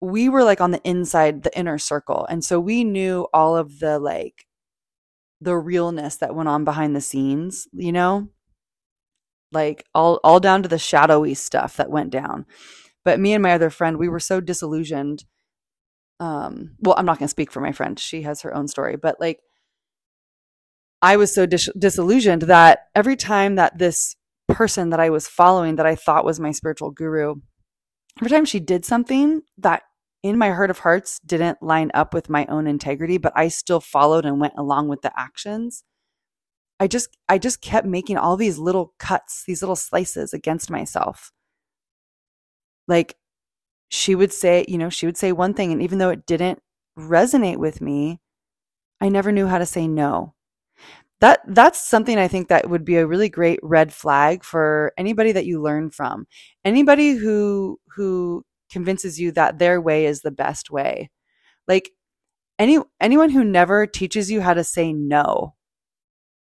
[0.00, 2.26] We were like on the inside, the inner circle.
[2.28, 4.46] And so we knew all of the like
[5.40, 8.28] the realness that went on behind the scenes, you know?
[9.50, 12.46] Like all all down to the shadowy stuff that went down.
[13.04, 15.24] But me and my other friend, we were so disillusioned
[16.22, 17.98] um well i'm not going to speak for my friend.
[17.98, 19.40] She has her own story but like
[21.02, 24.14] i was so dis- disillusioned that every time that this
[24.48, 27.34] person that i was following that i thought was my spiritual guru
[28.20, 29.82] every time she did something that
[30.22, 33.80] in my heart of hearts didn't line up with my own integrity but i still
[33.80, 35.82] followed and went along with the actions
[36.78, 41.32] i just i just kept making all these little cuts these little slices against myself.
[42.88, 43.16] Like
[43.92, 45.72] she would say, you know, she would say one thing.
[45.72, 46.60] And even though it didn't
[46.98, 48.20] resonate with me,
[49.00, 50.34] I never knew how to say no.
[51.20, 55.32] that that's something I think that would be a really great red flag for anybody
[55.32, 56.26] that you learn from.
[56.64, 61.10] Anybody who who convinces you that their way is the best way.
[61.68, 61.90] Like
[62.58, 65.54] any anyone who never teaches you how to say no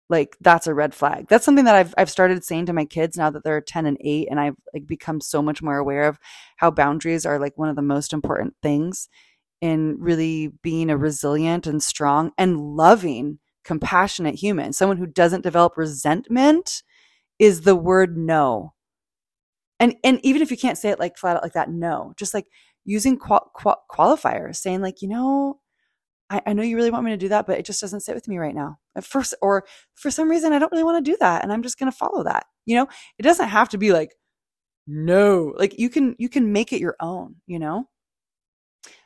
[0.10, 1.28] like that's a red flag.
[1.28, 3.98] That's something that i've i've started saying to my kids now that they're 10 and
[4.02, 6.20] 8 and i've like become so much more aware of
[6.58, 9.10] how boundaries are like one of the most important things
[9.62, 14.72] in really being a resilient and strong and loving compassionate human.
[14.72, 16.84] Someone who doesn't develop resentment
[17.39, 18.74] is the word no.
[19.80, 22.13] And and even if you can't say it like flat out like that no.
[22.18, 22.46] Just like
[22.86, 25.60] using qual- qual- qualifiers saying like you know
[26.30, 28.15] I, I know you really want me to do that, but it just doesn't sit
[28.15, 28.80] with me right now.
[28.95, 31.43] At first, or for some reason, I don't really want to do that.
[31.43, 32.45] And I'm just going to follow that.
[32.65, 34.15] You know, it doesn't have to be like,
[34.88, 37.89] no, like you can, you can make it your own, you know?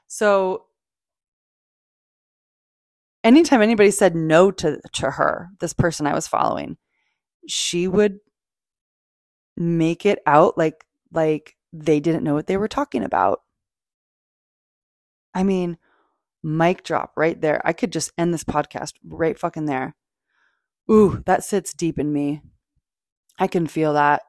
[0.08, 0.66] So
[3.24, 6.78] anytime anybody said no to, to her, this person I was following,
[7.48, 8.20] she would
[9.58, 13.42] make it out like, like they didn't know what they were talking about.
[15.34, 15.78] I mean,
[16.44, 17.62] mic drop right there.
[17.66, 19.96] I could just end this podcast right fucking there.
[20.92, 22.42] Ooh, that sits deep in me.
[23.38, 24.24] I can feel that.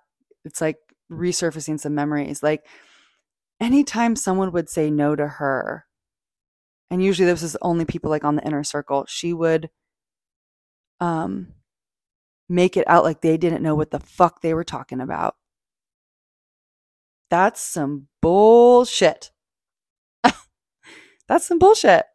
[0.44, 0.78] It's like
[1.10, 2.42] resurfacing some memories.
[2.42, 2.66] Like
[3.60, 5.86] anytime someone would say no to her,
[6.90, 9.70] and usually this is only people like on the inner circle, she would
[11.00, 11.54] um
[12.48, 15.36] make it out like they didn't know what the fuck they were talking about.
[17.30, 19.30] That's some bullshit.
[21.30, 22.06] That's some bullshit.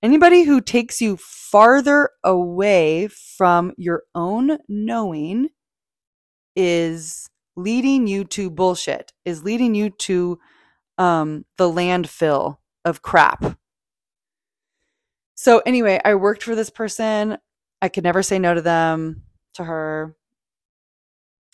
[0.00, 5.48] Anybody who takes you farther away from your own knowing
[6.54, 10.38] is leading you to bullshit, is leading you to
[10.98, 13.58] um, the landfill of crap.
[15.34, 17.38] So, anyway, I worked for this person.
[17.82, 19.24] I could never say no to them,
[19.54, 20.14] to her.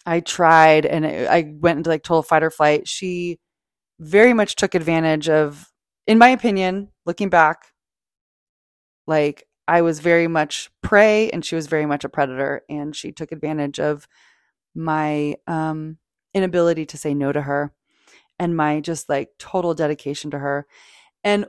[0.04, 2.86] I tried and I went into like total fight or flight.
[2.86, 3.38] She
[3.98, 5.70] very much took advantage of
[6.06, 7.72] in my opinion, looking back,
[9.06, 13.12] like I was very much prey and she was very much a predator and she
[13.12, 14.06] took advantage of
[14.74, 15.98] my um
[16.34, 17.72] inability to say no to her
[18.38, 20.66] and my just like total dedication to her.
[21.24, 21.46] And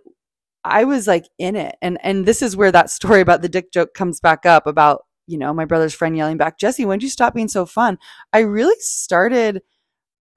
[0.66, 1.78] I was like in it.
[1.82, 5.04] And and this is where that story about the dick joke comes back up about,
[5.28, 7.98] you know, my brother's friend yelling back, "Jesse, when did you stop being so fun?"
[8.34, 9.64] I really started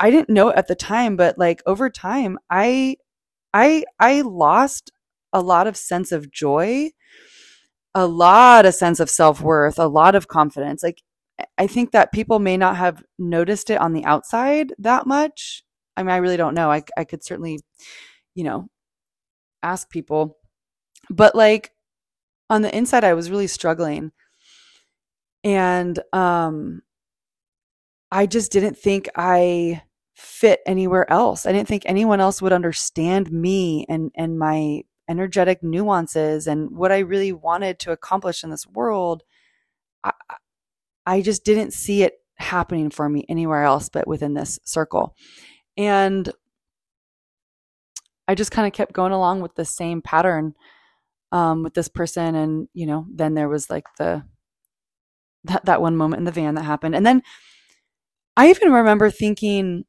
[0.00, 2.96] I didn't know at the time, but like over time, I
[3.54, 4.92] I I lost
[5.32, 6.90] a lot of sense of joy,
[7.94, 10.82] a lot of sense of self-worth, a lot of confidence.
[10.82, 11.02] Like
[11.56, 15.64] I think that people may not have noticed it on the outside that much.
[15.96, 16.70] I mean, I really don't know.
[16.70, 17.60] I I could certainly,
[18.34, 18.68] you know,
[19.62, 20.38] ask people.
[21.10, 21.72] But like
[22.50, 24.12] on the inside I was really struggling.
[25.44, 26.82] And um
[28.10, 29.82] I just didn't think I
[30.18, 31.46] fit anywhere else.
[31.46, 36.90] I didn't think anyone else would understand me and and my energetic nuances and what
[36.90, 39.22] I really wanted to accomplish in this world.
[40.02, 40.12] I,
[41.06, 45.14] I just didn't see it happening for me anywhere else but within this circle.
[45.76, 46.30] And
[48.26, 50.54] I just kind of kept going along with the same pattern
[51.32, 52.34] um, with this person.
[52.34, 54.24] And, you know, then there was like the,
[55.44, 56.94] that, that one moment in the van that happened.
[56.94, 57.22] And then
[58.36, 59.84] I even remember thinking,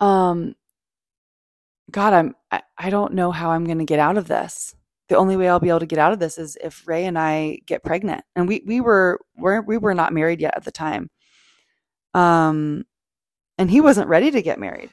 [0.00, 0.54] um,
[1.90, 2.34] God, I'm,
[2.78, 4.74] I, don't know how I'm going to get out of this.
[5.08, 7.18] The only way I'll be able to get out of this is if Ray and
[7.18, 8.24] I get pregnant.
[8.36, 11.10] And we, we were, we're, we were not married yet at the time.
[12.14, 12.84] Um,
[13.58, 14.90] and he wasn't ready to get married.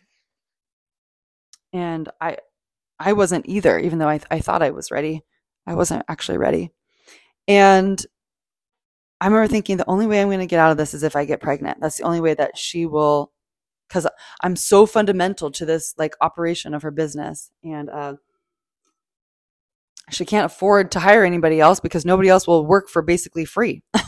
[1.71, 2.37] And I,
[2.99, 5.21] I wasn't either, even though I, I thought I was ready.
[5.67, 6.71] I wasn't actually ready.
[7.47, 8.03] And
[9.21, 11.15] I remember thinking the only way I'm going to get out of this is if
[11.15, 11.79] I get pregnant.
[11.79, 13.31] That's the only way that she will
[13.87, 14.07] because
[14.41, 17.51] I'm so fundamental to this like operation of her business.
[17.63, 18.15] And uh,
[20.09, 23.83] she can't afford to hire anybody else because nobody else will work for basically free.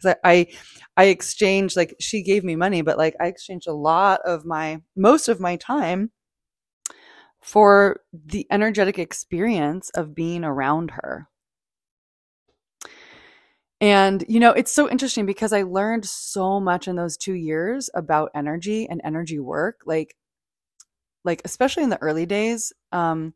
[0.00, 0.46] Because I, I,
[0.96, 4.80] I exchanged like she gave me money, but like I exchanged a lot of my
[4.94, 6.12] most of my time
[7.40, 11.28] for the energetic experience of being around her.
[13.80, 17.88] And, you know, it's so interesting because I learned so much in those two years
[17.94, 19.82] about energy and energy work.
[19.86, 20.16] Like,
[21.24, 23.34] like, especially in the early days, um,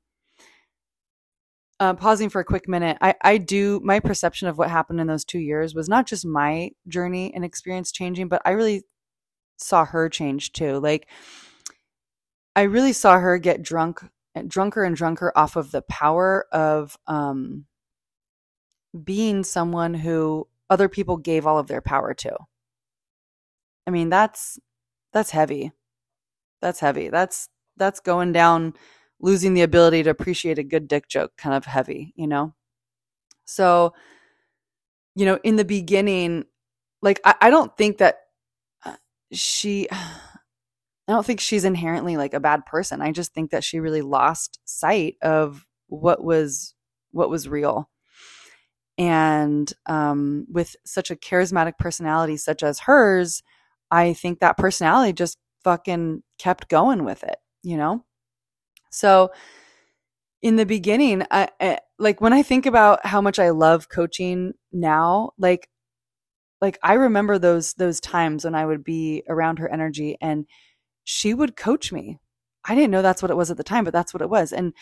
[1.78, 5.06] uh, pausing for a quick minute, I, I do, my perception of what happened in
[5.06, 8.82] those two years was not just my journey and experience changing, but I really
[9.58, 10.78] saw her change too.
[10.80, 11.08] Like,
[12.56, 14.00] I really saw her get drunk,
[14.46, 17.66] drunker and drunker off of the power of, um,
[19.04, 22.36] being someone who other people gave all of their power to.
[23.86, 24.58] I mean, that's
[25.12, 25.72] that's heavy.
[26.60, 27.08] That's heavy.
[27.08, 28.74] That's that's going down
[29.22, 32.52] losing the ability to appreciate a good dick joke kind of heavy, you know?
[33.44, 33.94] So,
[35.14, 36.44] you know, in the beginning,
[37.00, 38.18] like, I, I don't think that
[38.84, 38.96] uh,
[39.32, 43.00] she, I don't think she's inherently like a bad person.
[43.00, 46.74] I just think that she really lost sight of what was,
[47.12, 47.88] what was real.
[48.98, 53.42] And um, with such a charismatic personality such as hers,
[53.90, 58.04] I think that personality just fucking kept going with it, you know?
[58.90, 59.30] So
[60.42, 64.52] in the beginning, I, I, like when I think about how much I love coaching
[64.72, 65.68] now, like
[66.60, 70.46] like I remember those those times when I would be around her energy and
[71.04, 72.18] she would coach me.
[72.64, 74.52] I didn't know that's what it was at the time, but that's what it was.
[74.52, 74.72] And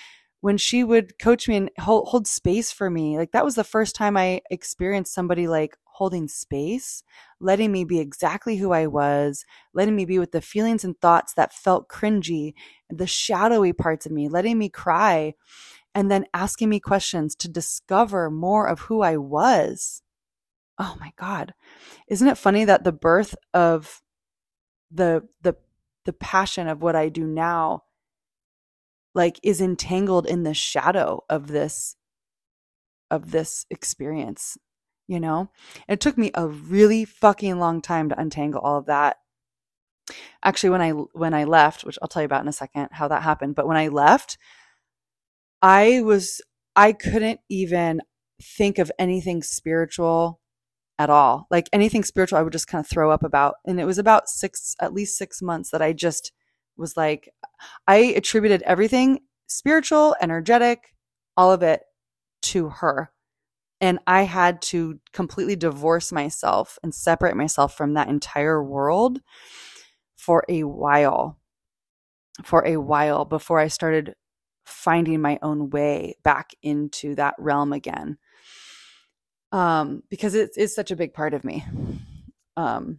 [0.41, 3.64] when she would coach me and hold, hold space for me, like that was the
[3.64, 7.03] first time I experienced somebody like holding space,
[7.41, 11.34] letting me be exactly who I was, letting me be with the feelings and thoughts
[11.34, 12.55] that felt cringy,
[12.88, 15.34] the shadowy parts of me, letting me cry,
[15.95, 20.03] and then asking me questions to discover more of who I was.
[20.78, 21.53] Oh my God.
[22.09, 24.01] Isn't it funny that the birth of
[24.91, 25.55] the, the,
[26.07, 27.82] the passion of what I do now
[29.14, 31.96] like is entangled in the shadow of this
[33.11, 34.56] of this experience
[35.11, 35.50] you know?
[35.88, 39.16] It took me a really fucking long time to untangle all of that.
[40.44, 43.08] Actually, when I when I left, which I'll tell you about in a second how
[43.08, 44.38] that happened, but when I left,
[45.62, 46.40] I was
[46.76, 48.02] I couldn't even
[48.40, 50.40] think of anything spiritual
[50.98, 51.46] at all.
[51.50, 53.56] Like anything spiritual I would just kind of throw up about.
[53.66, 56.32] And it was about 6 at least 6 months that I just
[56.80, 57.32] was like
[57.86, 60.94] I attributed everything spiritual, energetic,
[61.36, 61.82] all of it
[62.42, 63.12] to her
[63.80, 69.20] and I had to completely divorce myself and separate myself from that entire world
[70.16, 71.38] for a while.
[72.44, 74.14] For a while before I started
[74.64, 78.18] finding my own way back into that realm again.
[79.52, 81.64] Um, because it's, it's such a big part of me.
[82.56, 82.98] Um,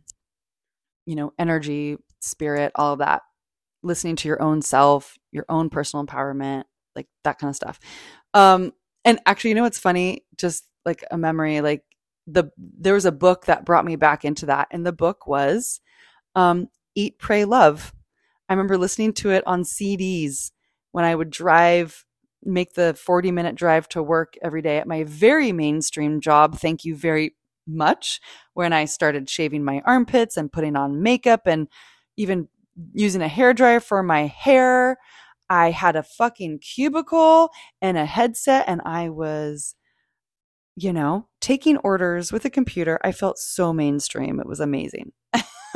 [1.05, 3.21] you know, energy, spirit, all that.
[3.84, 6.63] Listening to your own self, your own personal empowerment,
[6.95, 7.79] like that kind of stuff.
[8.34, 8.73] Um,
[9.03, 10.23] and actually, you know what's funny?
[10.38, 11.84] Just like a memory like
[12.27, 15.82] the there was a book that brought me back into that and the book was
[16.36, 17.93] um, eat pray love
[18.49, 20.51] i remember listening to it on cds
[20.91, 22.05] when i would drive
[22.43, 26.86] make the 40 minute drive to work every day at my very mainstream job thank
[26.86, 27.36] you very
[27.67, 28.19] much
[28.53, 31.67] when i started shaving my armpits and putting on makeup and
[32.17, 32.47] even
[32.93, 34.97] using a hair dryer for my hair
[35.49, 37.49] i had a fucking cubicle
[37.82, 39.76] and a headset and i was
[40.76, 44.39] you know, taking orders with a computer, I felt so mainstream.
[44.39, 45.11] It was amazing.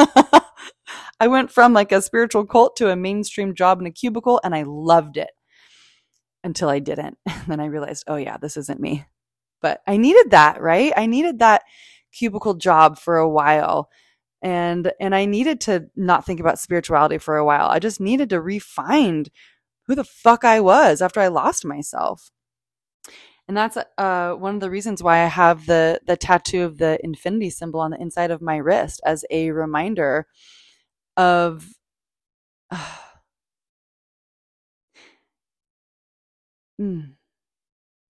[1.20, 4.56] I went from like a spiritual cult to a mainstream job in a cubicle and
[4.56, 5.30] I loved it
[6.44, 7.18] until I didn't.
[7.28, 9.06] And then I realized, oh yeah, this isn't me.
[9.62, 10.92] But I needed that, right?
[10.96, 11.64] I needed that
[12.12, 13.90] cubicle job for a while.
[14.46, 17.68] And and I needed to not think about spirituality for a while.
[17.68, 19.26] I just needed to refine
[19.88, 22.32] who the fuck I was after I lost myself
[23.48, 27.00] and that's uh, one of the reasons why I have the the tattoo of the
[27.04, 30.28] infinity symbol on the inside of my wrist as a reminder
[31.18, 31.68] of.
[32.72, 32.98] Uh,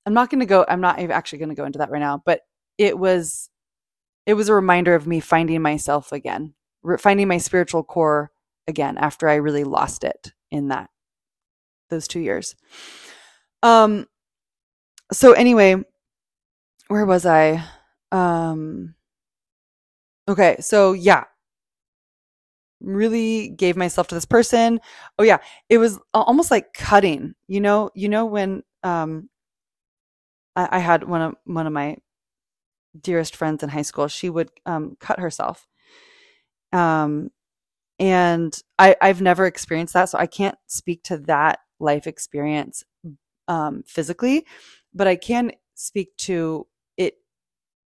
[0.07, 0.65] I'm not going to go.
[0.67, 2.41] I'm not actually going to go into that right now, but
[2.77, 3.49] it was
[4.25, 6.53] it was a reminder of me finding myself again,
[6.99, 8.31] finding my spiritual core
[8.67, 10.89] again after I really lost it in that
[11.89, 12.55] those two years.
[13.61, 14.07] Um,
[15.11, 15.75] so anyway,
[16.87, 17.63] where was I?
[18.11, 18.95] Um,
[20.27, 21.25] okay, so yeah,
[22.81, 24.79] really gave myself to this person.
[25.19, 25.37] Oh yeah,
[25.69, 27.35] it was almost like cutting.
[27.47, 29.29] You know, you know when um,
[30.55, 31.97] I, I had one of one of my
[33.01, 34.07] dearest friends in high school.
[34.07, 35.67] She would um, cut herself.
[36.73, 37.29] Um,
[37.99, 42.83] and I, I've never experienced that, so I can't speak to that life experience
[43.47, 44.45] um, physically
[44.95, 46.65] but I can speak to
[46.97, 47.15] it.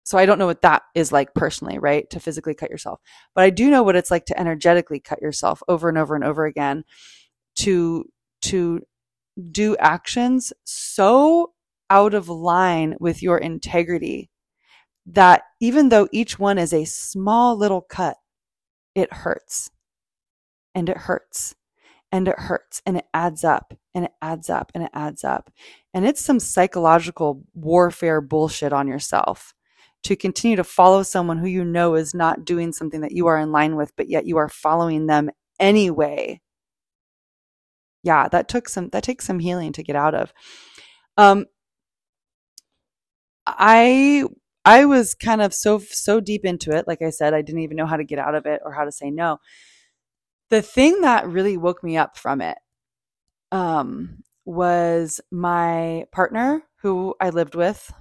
[0.04, 2.08] So I don't know what that is like personally, right?
[2.10, 3.00] To physically cut yourself.
[3.34, 6.24] But I do know what it's like to energetically cut yourself over and over and
[6.24, 6.84] over again
[7.56, 8.04] to,
[8.42, 8.82] to
[9.50, 11.52] do actions so
[11.90, 14.29] out of line with your integrity
[15.06, 18.16] that even though each one is a small little cut,
[18.94, 19.70] it hurts
[20.74, 21.54] and it hurts
[22.12, 25.50] and it hurts and it adds up and it adds up and it adds up.
[25.94, 29.54] And it's some psychological warfare bullshit on yourself.
[30.04, 33.38] to continue to follow someone who you know is not doing something that you are
[33.38, 35.30] in line with, but yet you are following them
[35.60, 36.40] anyway.
[38.02, 40.32] Yeah, that took some that takes some healing to get out of.
[41.16, 41.46] Um
[43.46, 44.24] I
[44.64, 47.76] I was kind of so so deep into it, like I said, I didn't even
[47.76, 49.38] know how to get out of it or how to say no.
[50.50, 52.58] The thing that really woke me up from it
[53.52, 57.92] um was my partner who I lived with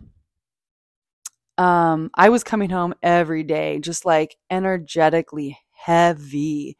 [1.58, 6.78] um, I was coming home every day, just like energetically heavy,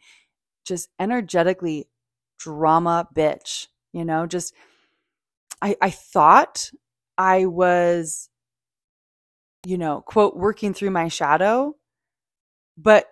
[0.66, 1.90] just energetically
[2.40, 4.54] drama bitch, you know, just
[5.62, 6.72] I, I thought
[7.18, 8.30] I was,
[9.66, 11.76] you know, quote, working through my shadow,
[12.78, 13.06] but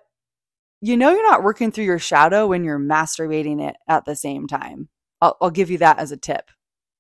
[0.81, 4.47] you know, you're not working through your shadow when you're masturbating it at the same
[4.47, 4.89] time.
[5.21, 6.49] I'll, I'll give you that as a tip.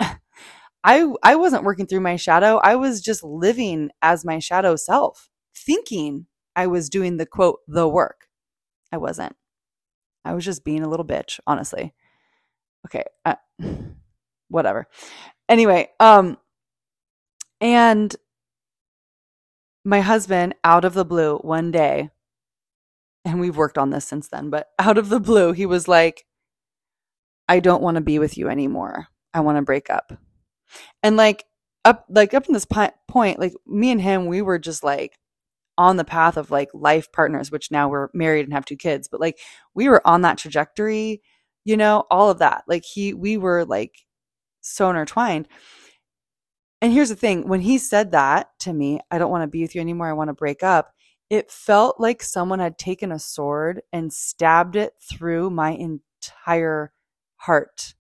[0.83, 2.57] I I wasn't working through my shadow.
[2.57, 7.87] I was just living as my shadow self, thinking I was doing the quote the
[7.87, 8.27] work.
[8.91, 9.35] I wasn't.
[10.25, 11.93] I was just being a little bitch, honestly.
[12.87, 13.35] Okay, uh,
[14.49, 14.87] whatever.
[15.49, 16.37] Anyway, um
[17.61, 18.15] and
[19.87, 22.09] my husband out of the blue one day
[23.23, 26.25] and we've worked on this since then, but out of the blue, he was like,
[27.47, 29.07] I don't want to be with you anymore.
[29.33, 30.11] I want to break up.
[31.01, 31.45] And like
[31.85, 35.17] up like up in this point, like me and him, we were just like
[35.77, 39.07] on the path of like life partners, which now we're married and have two kids,
[39.07, 39.39] but like
[39.73, 41.21] we were on that trajectory,
[41.63, 42.63] you know, all of that.
[42.67, 43.93] Like he, we were like
[44.59, 45.47] so intertwined.
[46.81, 49.61] And here's the thing when he said that to me, I don't want to be
[49.61, 50.09] with you anymore.
[50.09, 50.93] I want to break up.
[51.29, 56.93] It felt like someone had taken a sword and stabbed it through my entire
[57.37, 57.95] heart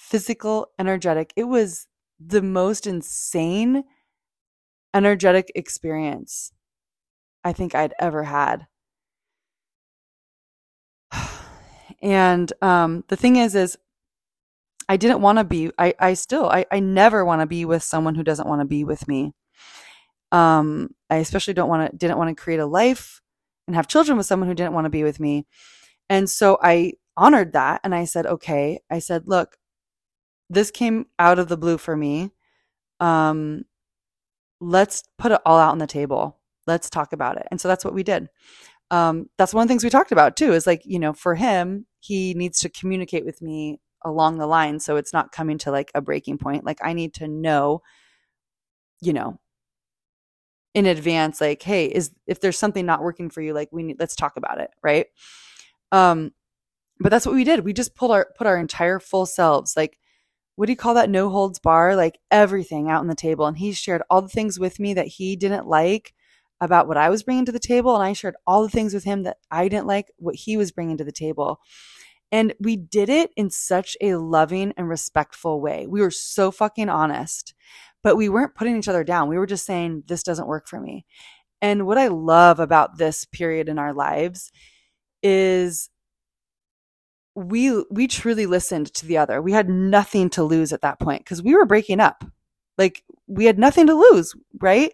[0.00, 1.32] physical, energetic.
[1.36, 1.86] It was
[2.18, 3.84] the most insane
[4.92, 6.52] energetic experience
[7.44, 8.66] I think I'd ever had.
[12.02, 13.76] And um, the thing is, is
[14.90, 15.70] I didn't want to be.
[15.78, 18.66] I I still I I never want to be with someone who doesn't want to
[18.66, 19.32] be with me.
[20.32, 23.20] Um, I especially don't want to didn't want to create a life
[23.68, 25.46] and have children with someone who didn't want to be with me.
[26.08, 28.80] And so I honored that and I said, okay.
[28.90, 29.58] I said, look,
[30.48, 32.32] this came out of the blue for me.
[32.98, 33.66] Um,
[34.60, 36.36] let's put it all out on the table.
[36.66, 37.46] Let's talk about it.
[37.52, 38.28] And so that's what we did.
[38.90, 41.36] Um, that's one of the things we talked about too, is like, you know, for
[41.36, 44.80] him, he needs to communicate with me along the line.
[44.80, 46.64] So it's not coming to like a breaking point.
[46.64, 47.82] Like I need to know,
[49.00, 49.38] you know,
[50.74, 53.96] in advance, like, hey, is if there's something not working for you, like we need,
[53.98, 54.70] let's talk about it.
[54.82, 55.06] Right.
[55.92, 56.32] Um,
[57.00, 57.64] but that's what we did.
[57.64, 59.98] We just pulled our, put our entire full selves, like
[60.60, 61.08] what do you call that?
[61.08, 63.46] No holds bar, like everything out on the table.
[63.46, 66.12] And he shared all the things with me that he didn't like
[66.60, 67.94] about what I was bringing to the table.
[67.94, 70.70] And I shared all the things with him that I didn't like what he was
[70.70, 71.60] bringing to the table.
[72.32, 75.86] And we did it in such a loving and respectful way.
[75.88, 77.54] We were so fucking honest,
[78.02, 79.28] but we weren't putting each other down.
[79.28, 81.04] We were just saying, this doesn't work for me.
[81.60, 84.50] And what I love about this period in our lives
[85.22, 85.90] is
[87.34, 89.40] we we truly listened to the other.
[89.40, 92.24] We had nothing to lose at that point because we were breaking up.
[92.78, 94.92] Like we had nothing to lose, right?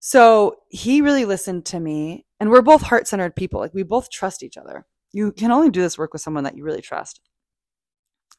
[0.00, 3.60] So he really listened to me, and we're both heart centered people.
[3.60, 4.84] Like we both trust each other.
[5.12, 7.20] You can only do this work with someone that you really trust.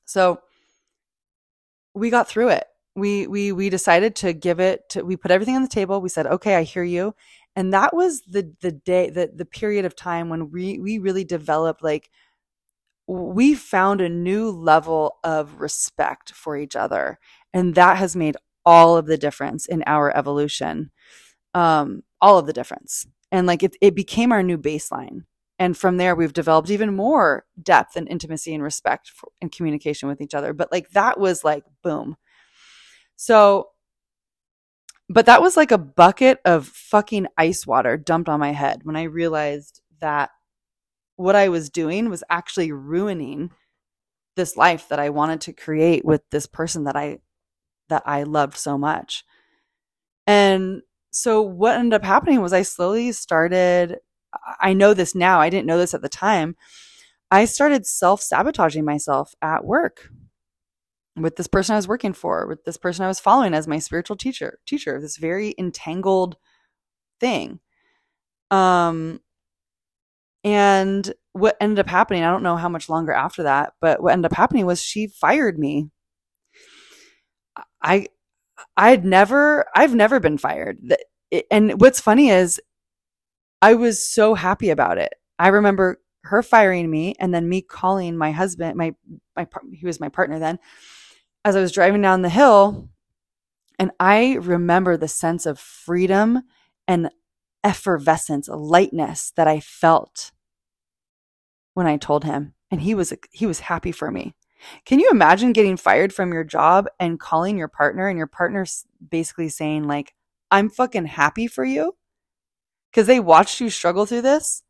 [0.05, 0.41] So
[1.93, 2.65] we got through it.
[2.95, 6.01] We we we decided to give it to we put everything on the table.
[6.01, 7.15] We said, "Okay, I hear you."
[7.55, 11.24] And that was the the day the the period of time when we we really
[11.24, 12.09] developed like
[13.07, 17.19] we found a new level of respect for each other.
[17.53, 20.91] And that has made all of the difference in our evolution.
[21.53, 23.07] Um, all of the difference.
[23.32, 25.24] And like it, it became our new baseline.
[25.64, 30.09] And from there, we've developed even more depth and intimacy and respect for, and communication
[30.09, 30.51] with each other.
[30.51, 32.18] But like that was like boom.
[33.16, 33.70] So,
[35.07, 38.97] but that was like a bucket of fucking ice water dumped on my head when
[38.97, 40.32] I realized that
[41.16, 43.49] what I was doing was actually ruining
[44.36, 47.20] this life that I wanted to create with this person that I
[47.88, 49.24] that I loved so much.
[50.28, 53.99] And so what ended up happening was I slowly started
[54.59, 56.55] I know this now, I didn't know this at the time.
[57.31, 60.09] I started self-sabotaging myself at work
[61.15, 63.79] with this person I was working for, with this person I was following as my
[63.79, 66.38] spiritual teacher, teacher, this very entangled
[67.19, 67.59] thing.
[68.51, 69.19] Um
[70.43, 74.13] and what ended up happening, I don't know how much longer after that, but what
[74.13, 75.89] ended up happening was she fired me.
[77.81, 78.07] I
[78.77, 80.79] I had never I've never been fired.
[81.51, 82.59] and what's funny is
[83.64, 85.14] I was so happy about it.
[85.39, 88.93] I remember her firing me and then me calling my husband, my,
[89.38, 90.59] my, he was my partner then,
[91.45, 92.89] as I was driving down the hill.
[93.80, 96.41] And I remember the sense of freedom
[96.89, 97.09] and
[97.64, 100.34] effervescence, lightness that I felt
[101.74, 102.55] when I told him.
[102.70, 104.36] And he was, he was happy for me.
[104.86, 108.86] Can you imagine getting fired from your job and calling your partner and your partner's
[109.09, 110.14] basically saying like,
[110.51, 111.95] I'm fucking happy for you?
[112.93, 114.63] Cause they watched you struggle through this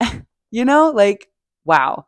[0.50, 1.28] you know, like,
[1.64, 2.06] wow.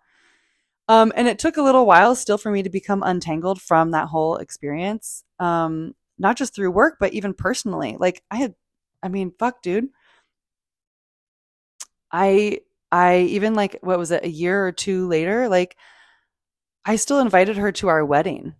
[0.89, 4.09] Um, and it took a little while still for me to become untangled from that
[4.09, 5.25] whole experience.
[5.39, 7.97] Um, not just through work, but even personally.
[7.99, 8.55] Like I had,
[9.03, 9.89] I mean, fuck, dude.
[12.13, 12.61] I,
[12.93, 15.77] I even like, what was it, a year or two later, like
[16.85, 18.55] I still invited her to our wedding.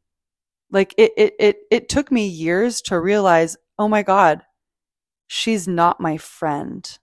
[0.71, 4.43] Like it, it, it, it took me years to realize, oh my God,
[5.27, 6.99] she's not my friend.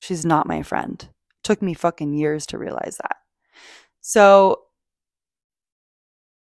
[0.00, 1.08] She's not my friend.
[1.42, 3.16] Took me fucking years to realize that.
[4.00, 4.62] So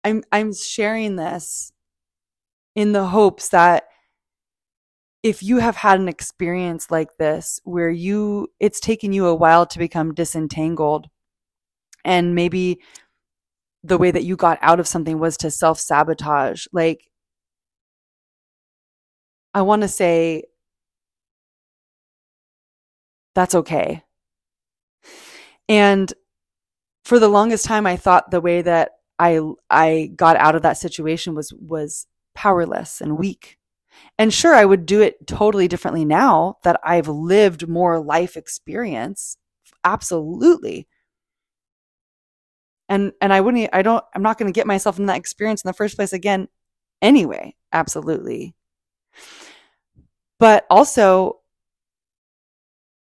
[0.04, 1.72] I'm I'm sharing this
[2.74, 3.84] in the hopes that
[5.22, 9.66] if you have had an experience like this where you it's taken you a while
[9.66, 11.08] to become disentangled
[12.04, 12.80] and maybe
[13.82, 17.09] the way that you got out of something was to self-sabotage like
[19.54, 20.44] I want to say
[23.34, 24.02] that's okay.
[25.68, 26.12] And
[27.04, 29.40] for the longest time, I thought the way that I,
[29.70, 33.58] I got out of that situation was, was powerless and weak.
[34.18, 39.36] And sure, I would do it totally differently now that I've lived more life experience.
[39.84, 40.88] Absolutely.
[42.88, 45.62] And, and I wouldn't, I don't, I'm not going to get myself in that experience
[45.62, 46.48] in the first place again
[47.00, 47.54] anyway.
[47.72, 48.54] Absolutely.
[50.40, 51.40] But also,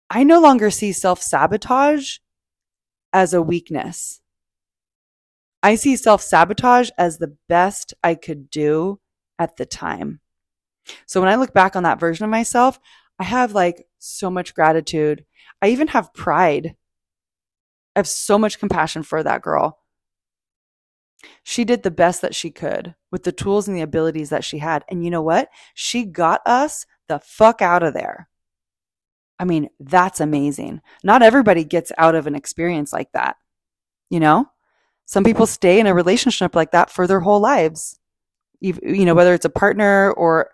[0.09, 2.17] I no longer see self sabotage
[3.13, 4.21] as a weakness.
[5.63, 8.99] I see self sabotage as the best I could do
[9.39, 10.19] at the time.
[11.05, 12.77] So when I look back on that version of myself,
[13.17, 15.25] I have like so much gratitude.
[15.61, 16.75] I even have pride.
[17.95, 19.79] I have so much compassion for that girl.
[21.43, 24.57] She did the best that she could with the tools and the abilities that she
[24.57, 24.83] had.
[24.89, 25.49] And you know what?
[25.73, 28.29] She got us the fuck out of there.
[29.37, 30.81] I mean, that's amazing.
[31.03, 33.35] Not everybody gets out of an experience like that.
[34.09, 34.49] You know,
[35.05, 37.99] some people stay in a relationship like that for their whole lives.
[38.61, 40.51] You, know, whether it's a partner or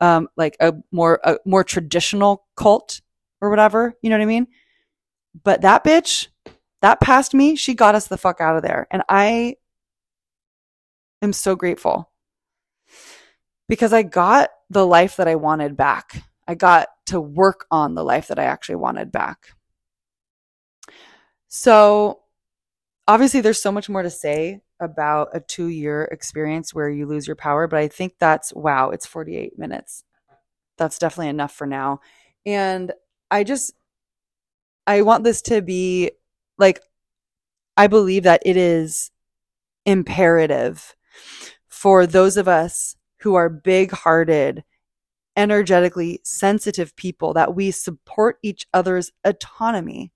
[0.00, 3.00] um, like a more a more traditional cult
[3.40, 3.94] or whatever.
[4.00, 4.46] You know what I mean?
[5.42, 6.28] But that bitch,
[6.82, 9.56] that passed me, she got us the fuck out of there, and I
[11.20, 12.12] am so grateful
[13.68, 16.22] because I got the life that I wanted back.
[16.46, 19.48] I got to work on the life that I actually wanted back.
[21.48, 22.20] So,
[23.06, 27.26] obviously, there's so much more to say about a two year experience where you lose
[27.26, 30.04] your power, but I think that's wow, it's 48 minutes.
[30.76, 32.00] That's definitely enough for now.
[32.46, 32.92] And
[33.30, 33.72] I just,
[34.86, 36.12] I want this to be
[36.56, 36.80] like,
[37.76, 39.10] I believe that it is
[39.84, 40.94] imperative
[41.68, 44.64] for those of us who are big hearted
[45.36, 50.10] energetically sensitive people that we support each other's autonomy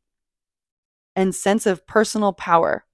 [1.14, 2.84] and sense of personal power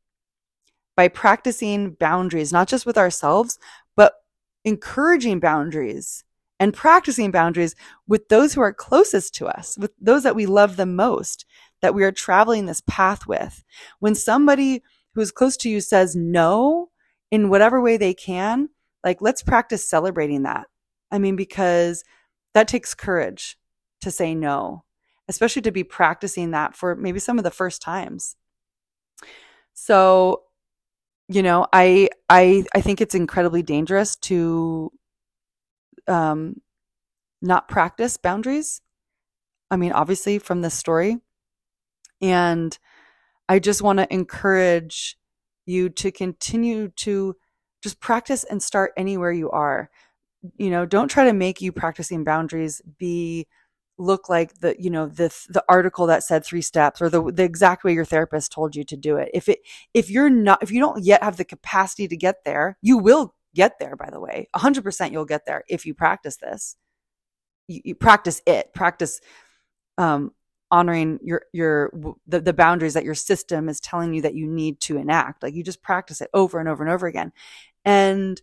[0.94, 3.58] by practicing boundaries, not just with ourselves,
[3.96, 4.14] but
[4.64, 6.24] encouraging boundaries
[6.60, 7.74] and practicing boundaries
[8.06, 11.46] with those who are closest to us, with those that we love the most,
[11.80, 13.64] that we are traveling this path with.
[14.00, 14.82] When somebody
[15.14, 16.90] who is close to you says no
[17.30, 18.68] in whatever way they can,
[19.04, 20.66] like let's practice celebrating that.
[21.10, 22.04] I mean, because
[22.54, 23.56] that takes courage
[24.02, 24.84] to say no,
[25.28, 28.36] especially to be practicing that for maybe some of the first times.
[29.74, 30.42] So,
[31.28, 34.92] you know, I I I think it's incredibly dangerous to
[36.06, 36.60] um
[37.42, 38.80] not practice boundaries.
[39.70, 41.18] I mean, obviously from this story.
[42.20, 42.76] And
[43.48, 45.16] I just want to encourage
[45.66, 47.36] you to continue to
[47.88, 49.90] just practice and start anywhere you are.
[50.56, 53.48] You know don't try to make you practicing boundaries be
[53.98, 57.42] look like the you know the the article that said three steps or the the
[57.42, 59.30] exact way your therapist told you to do it.
[59.34, 59.60] If it
[59.94, 63.34] if you're not if you don't yet have the capacity to get there you will
[63.54, 64.48] get there by the way.
[64.54, 66.76] 100% you'll get there if you practice this.
[67.66, 68.72] You, you practice it.
[68.74, 69.20] Practice
[69.96, 70.32] um
[70.70, 71.90] honoring your your
[72.26, 75.42] the, the boundaries that your system is telling you that you need to enact.
[75.42, 77.32] Like you just practice it over and over and over again
[77.88, 78.42] and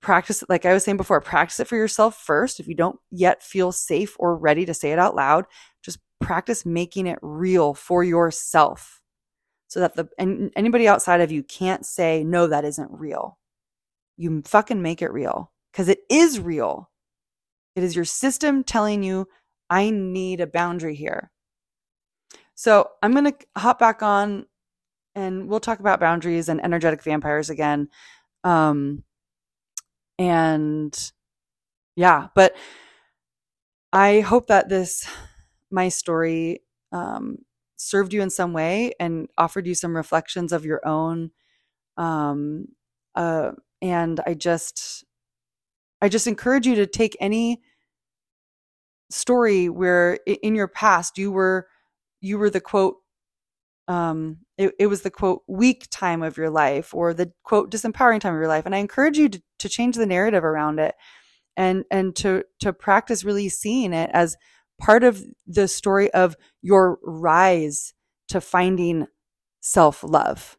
[0.00, 2.58] practice like I was saying before, practice it for yourself first.
[2.58, 5.44] If you don't yet feel safe or ready to say it out loud,
[5.82, 9.02] just practice making it real for yourself
[9.68, 13.38] so that the and anybody outside of you can't say no that isn't real.
[14.16, 16.90] You fucking make it real cuz it is real.
[17.74, 19.28] It is your system telling you
[19.68, 21.30] I need a boundary here.
[22.54, 24.46] So, I'm going to hop back on
[25.16, 27.88] and we'll talk about boundaries and energetic vampires again.
[28.46, 29.02] Um
[30.18, 31.12] and
[31.96, 32.54] yeah, but
[33.92, 35.08] I hope that this,
[35.70, 36.60] my story,
[36.92, 37.38] um,
[37.76, 41.30] served you in some way and offered you some reflections of your own.
[41.96, 42.68] Um,
[43.14, 45.04] uh, and I just,
[46.00, 47.62] I just encourage you to take any
[49.10, 51.68] story where in your past you were,
[52.20, 52.96] you were the quote
[53.88, 58.20] um, it, it was the quote weak time of your life or the quote disempowering
[58.20, 58.66] time of your life.
[58.66, 60.94] And i encourage you to, to change the narrative around it
[61.56, 64.36] and and to to practice really seeing it as
[64.78, 67.94] part of the story of your rise
[68.28, 69.06] to finding
[69.60, 70.58] self-love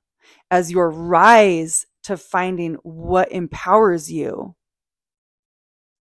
[0.49, 4.55] as your rise to finding what empowers you.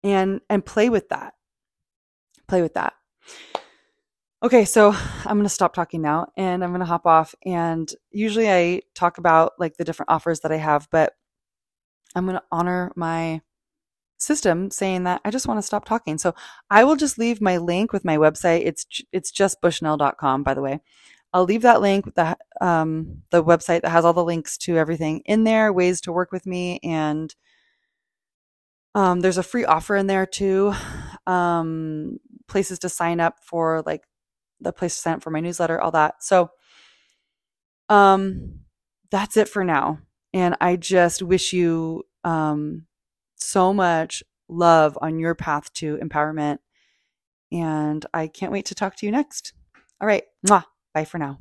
[0.02, 1.34] And and play with that.
[2.46, 2.92] Play with that
[4.42, 4.90] Okay, so
[5.24, 7.34] I'm going to stop talking now and I'm going to hop off.
[7.44, 11.14] And usually I talk about like the different offers that I have, but
[12.14, 13.40] I'm going to honor my
[14.18, 16.18] system saying that I just want to stop talking.
[16.18, 16.34] So
[16.70, 18.62] I will just leave my link with my website.
[18.64, 20.80] It's it's just bushnell.com by the way.
[21.32, 24.78] I'll leave that link with the um the website that has all the links to
[24.78, 27.34] everything in there, ways to work with me and
[28.94, 30.74] um, there's a free offer in there too.
[31.26, 34.04] Um, places to sign up for like
[34.60, 36.22] the place to sign up for my newsletter, all that.
[36.22, 36.50] So,
[37.88, 38.60] um,
[39.10, 40.00] that's it for now.
[40.32, 42.86] And I just wish you um,
[43.36, 46.58] so much love on your path to empowerment.
[47.52, 49.52] And I can't wait to talk to you next.
[50.00, 50.24] All right.
[50.46, 50.64] Mwah.
[50.92, 51.38] Bye for now.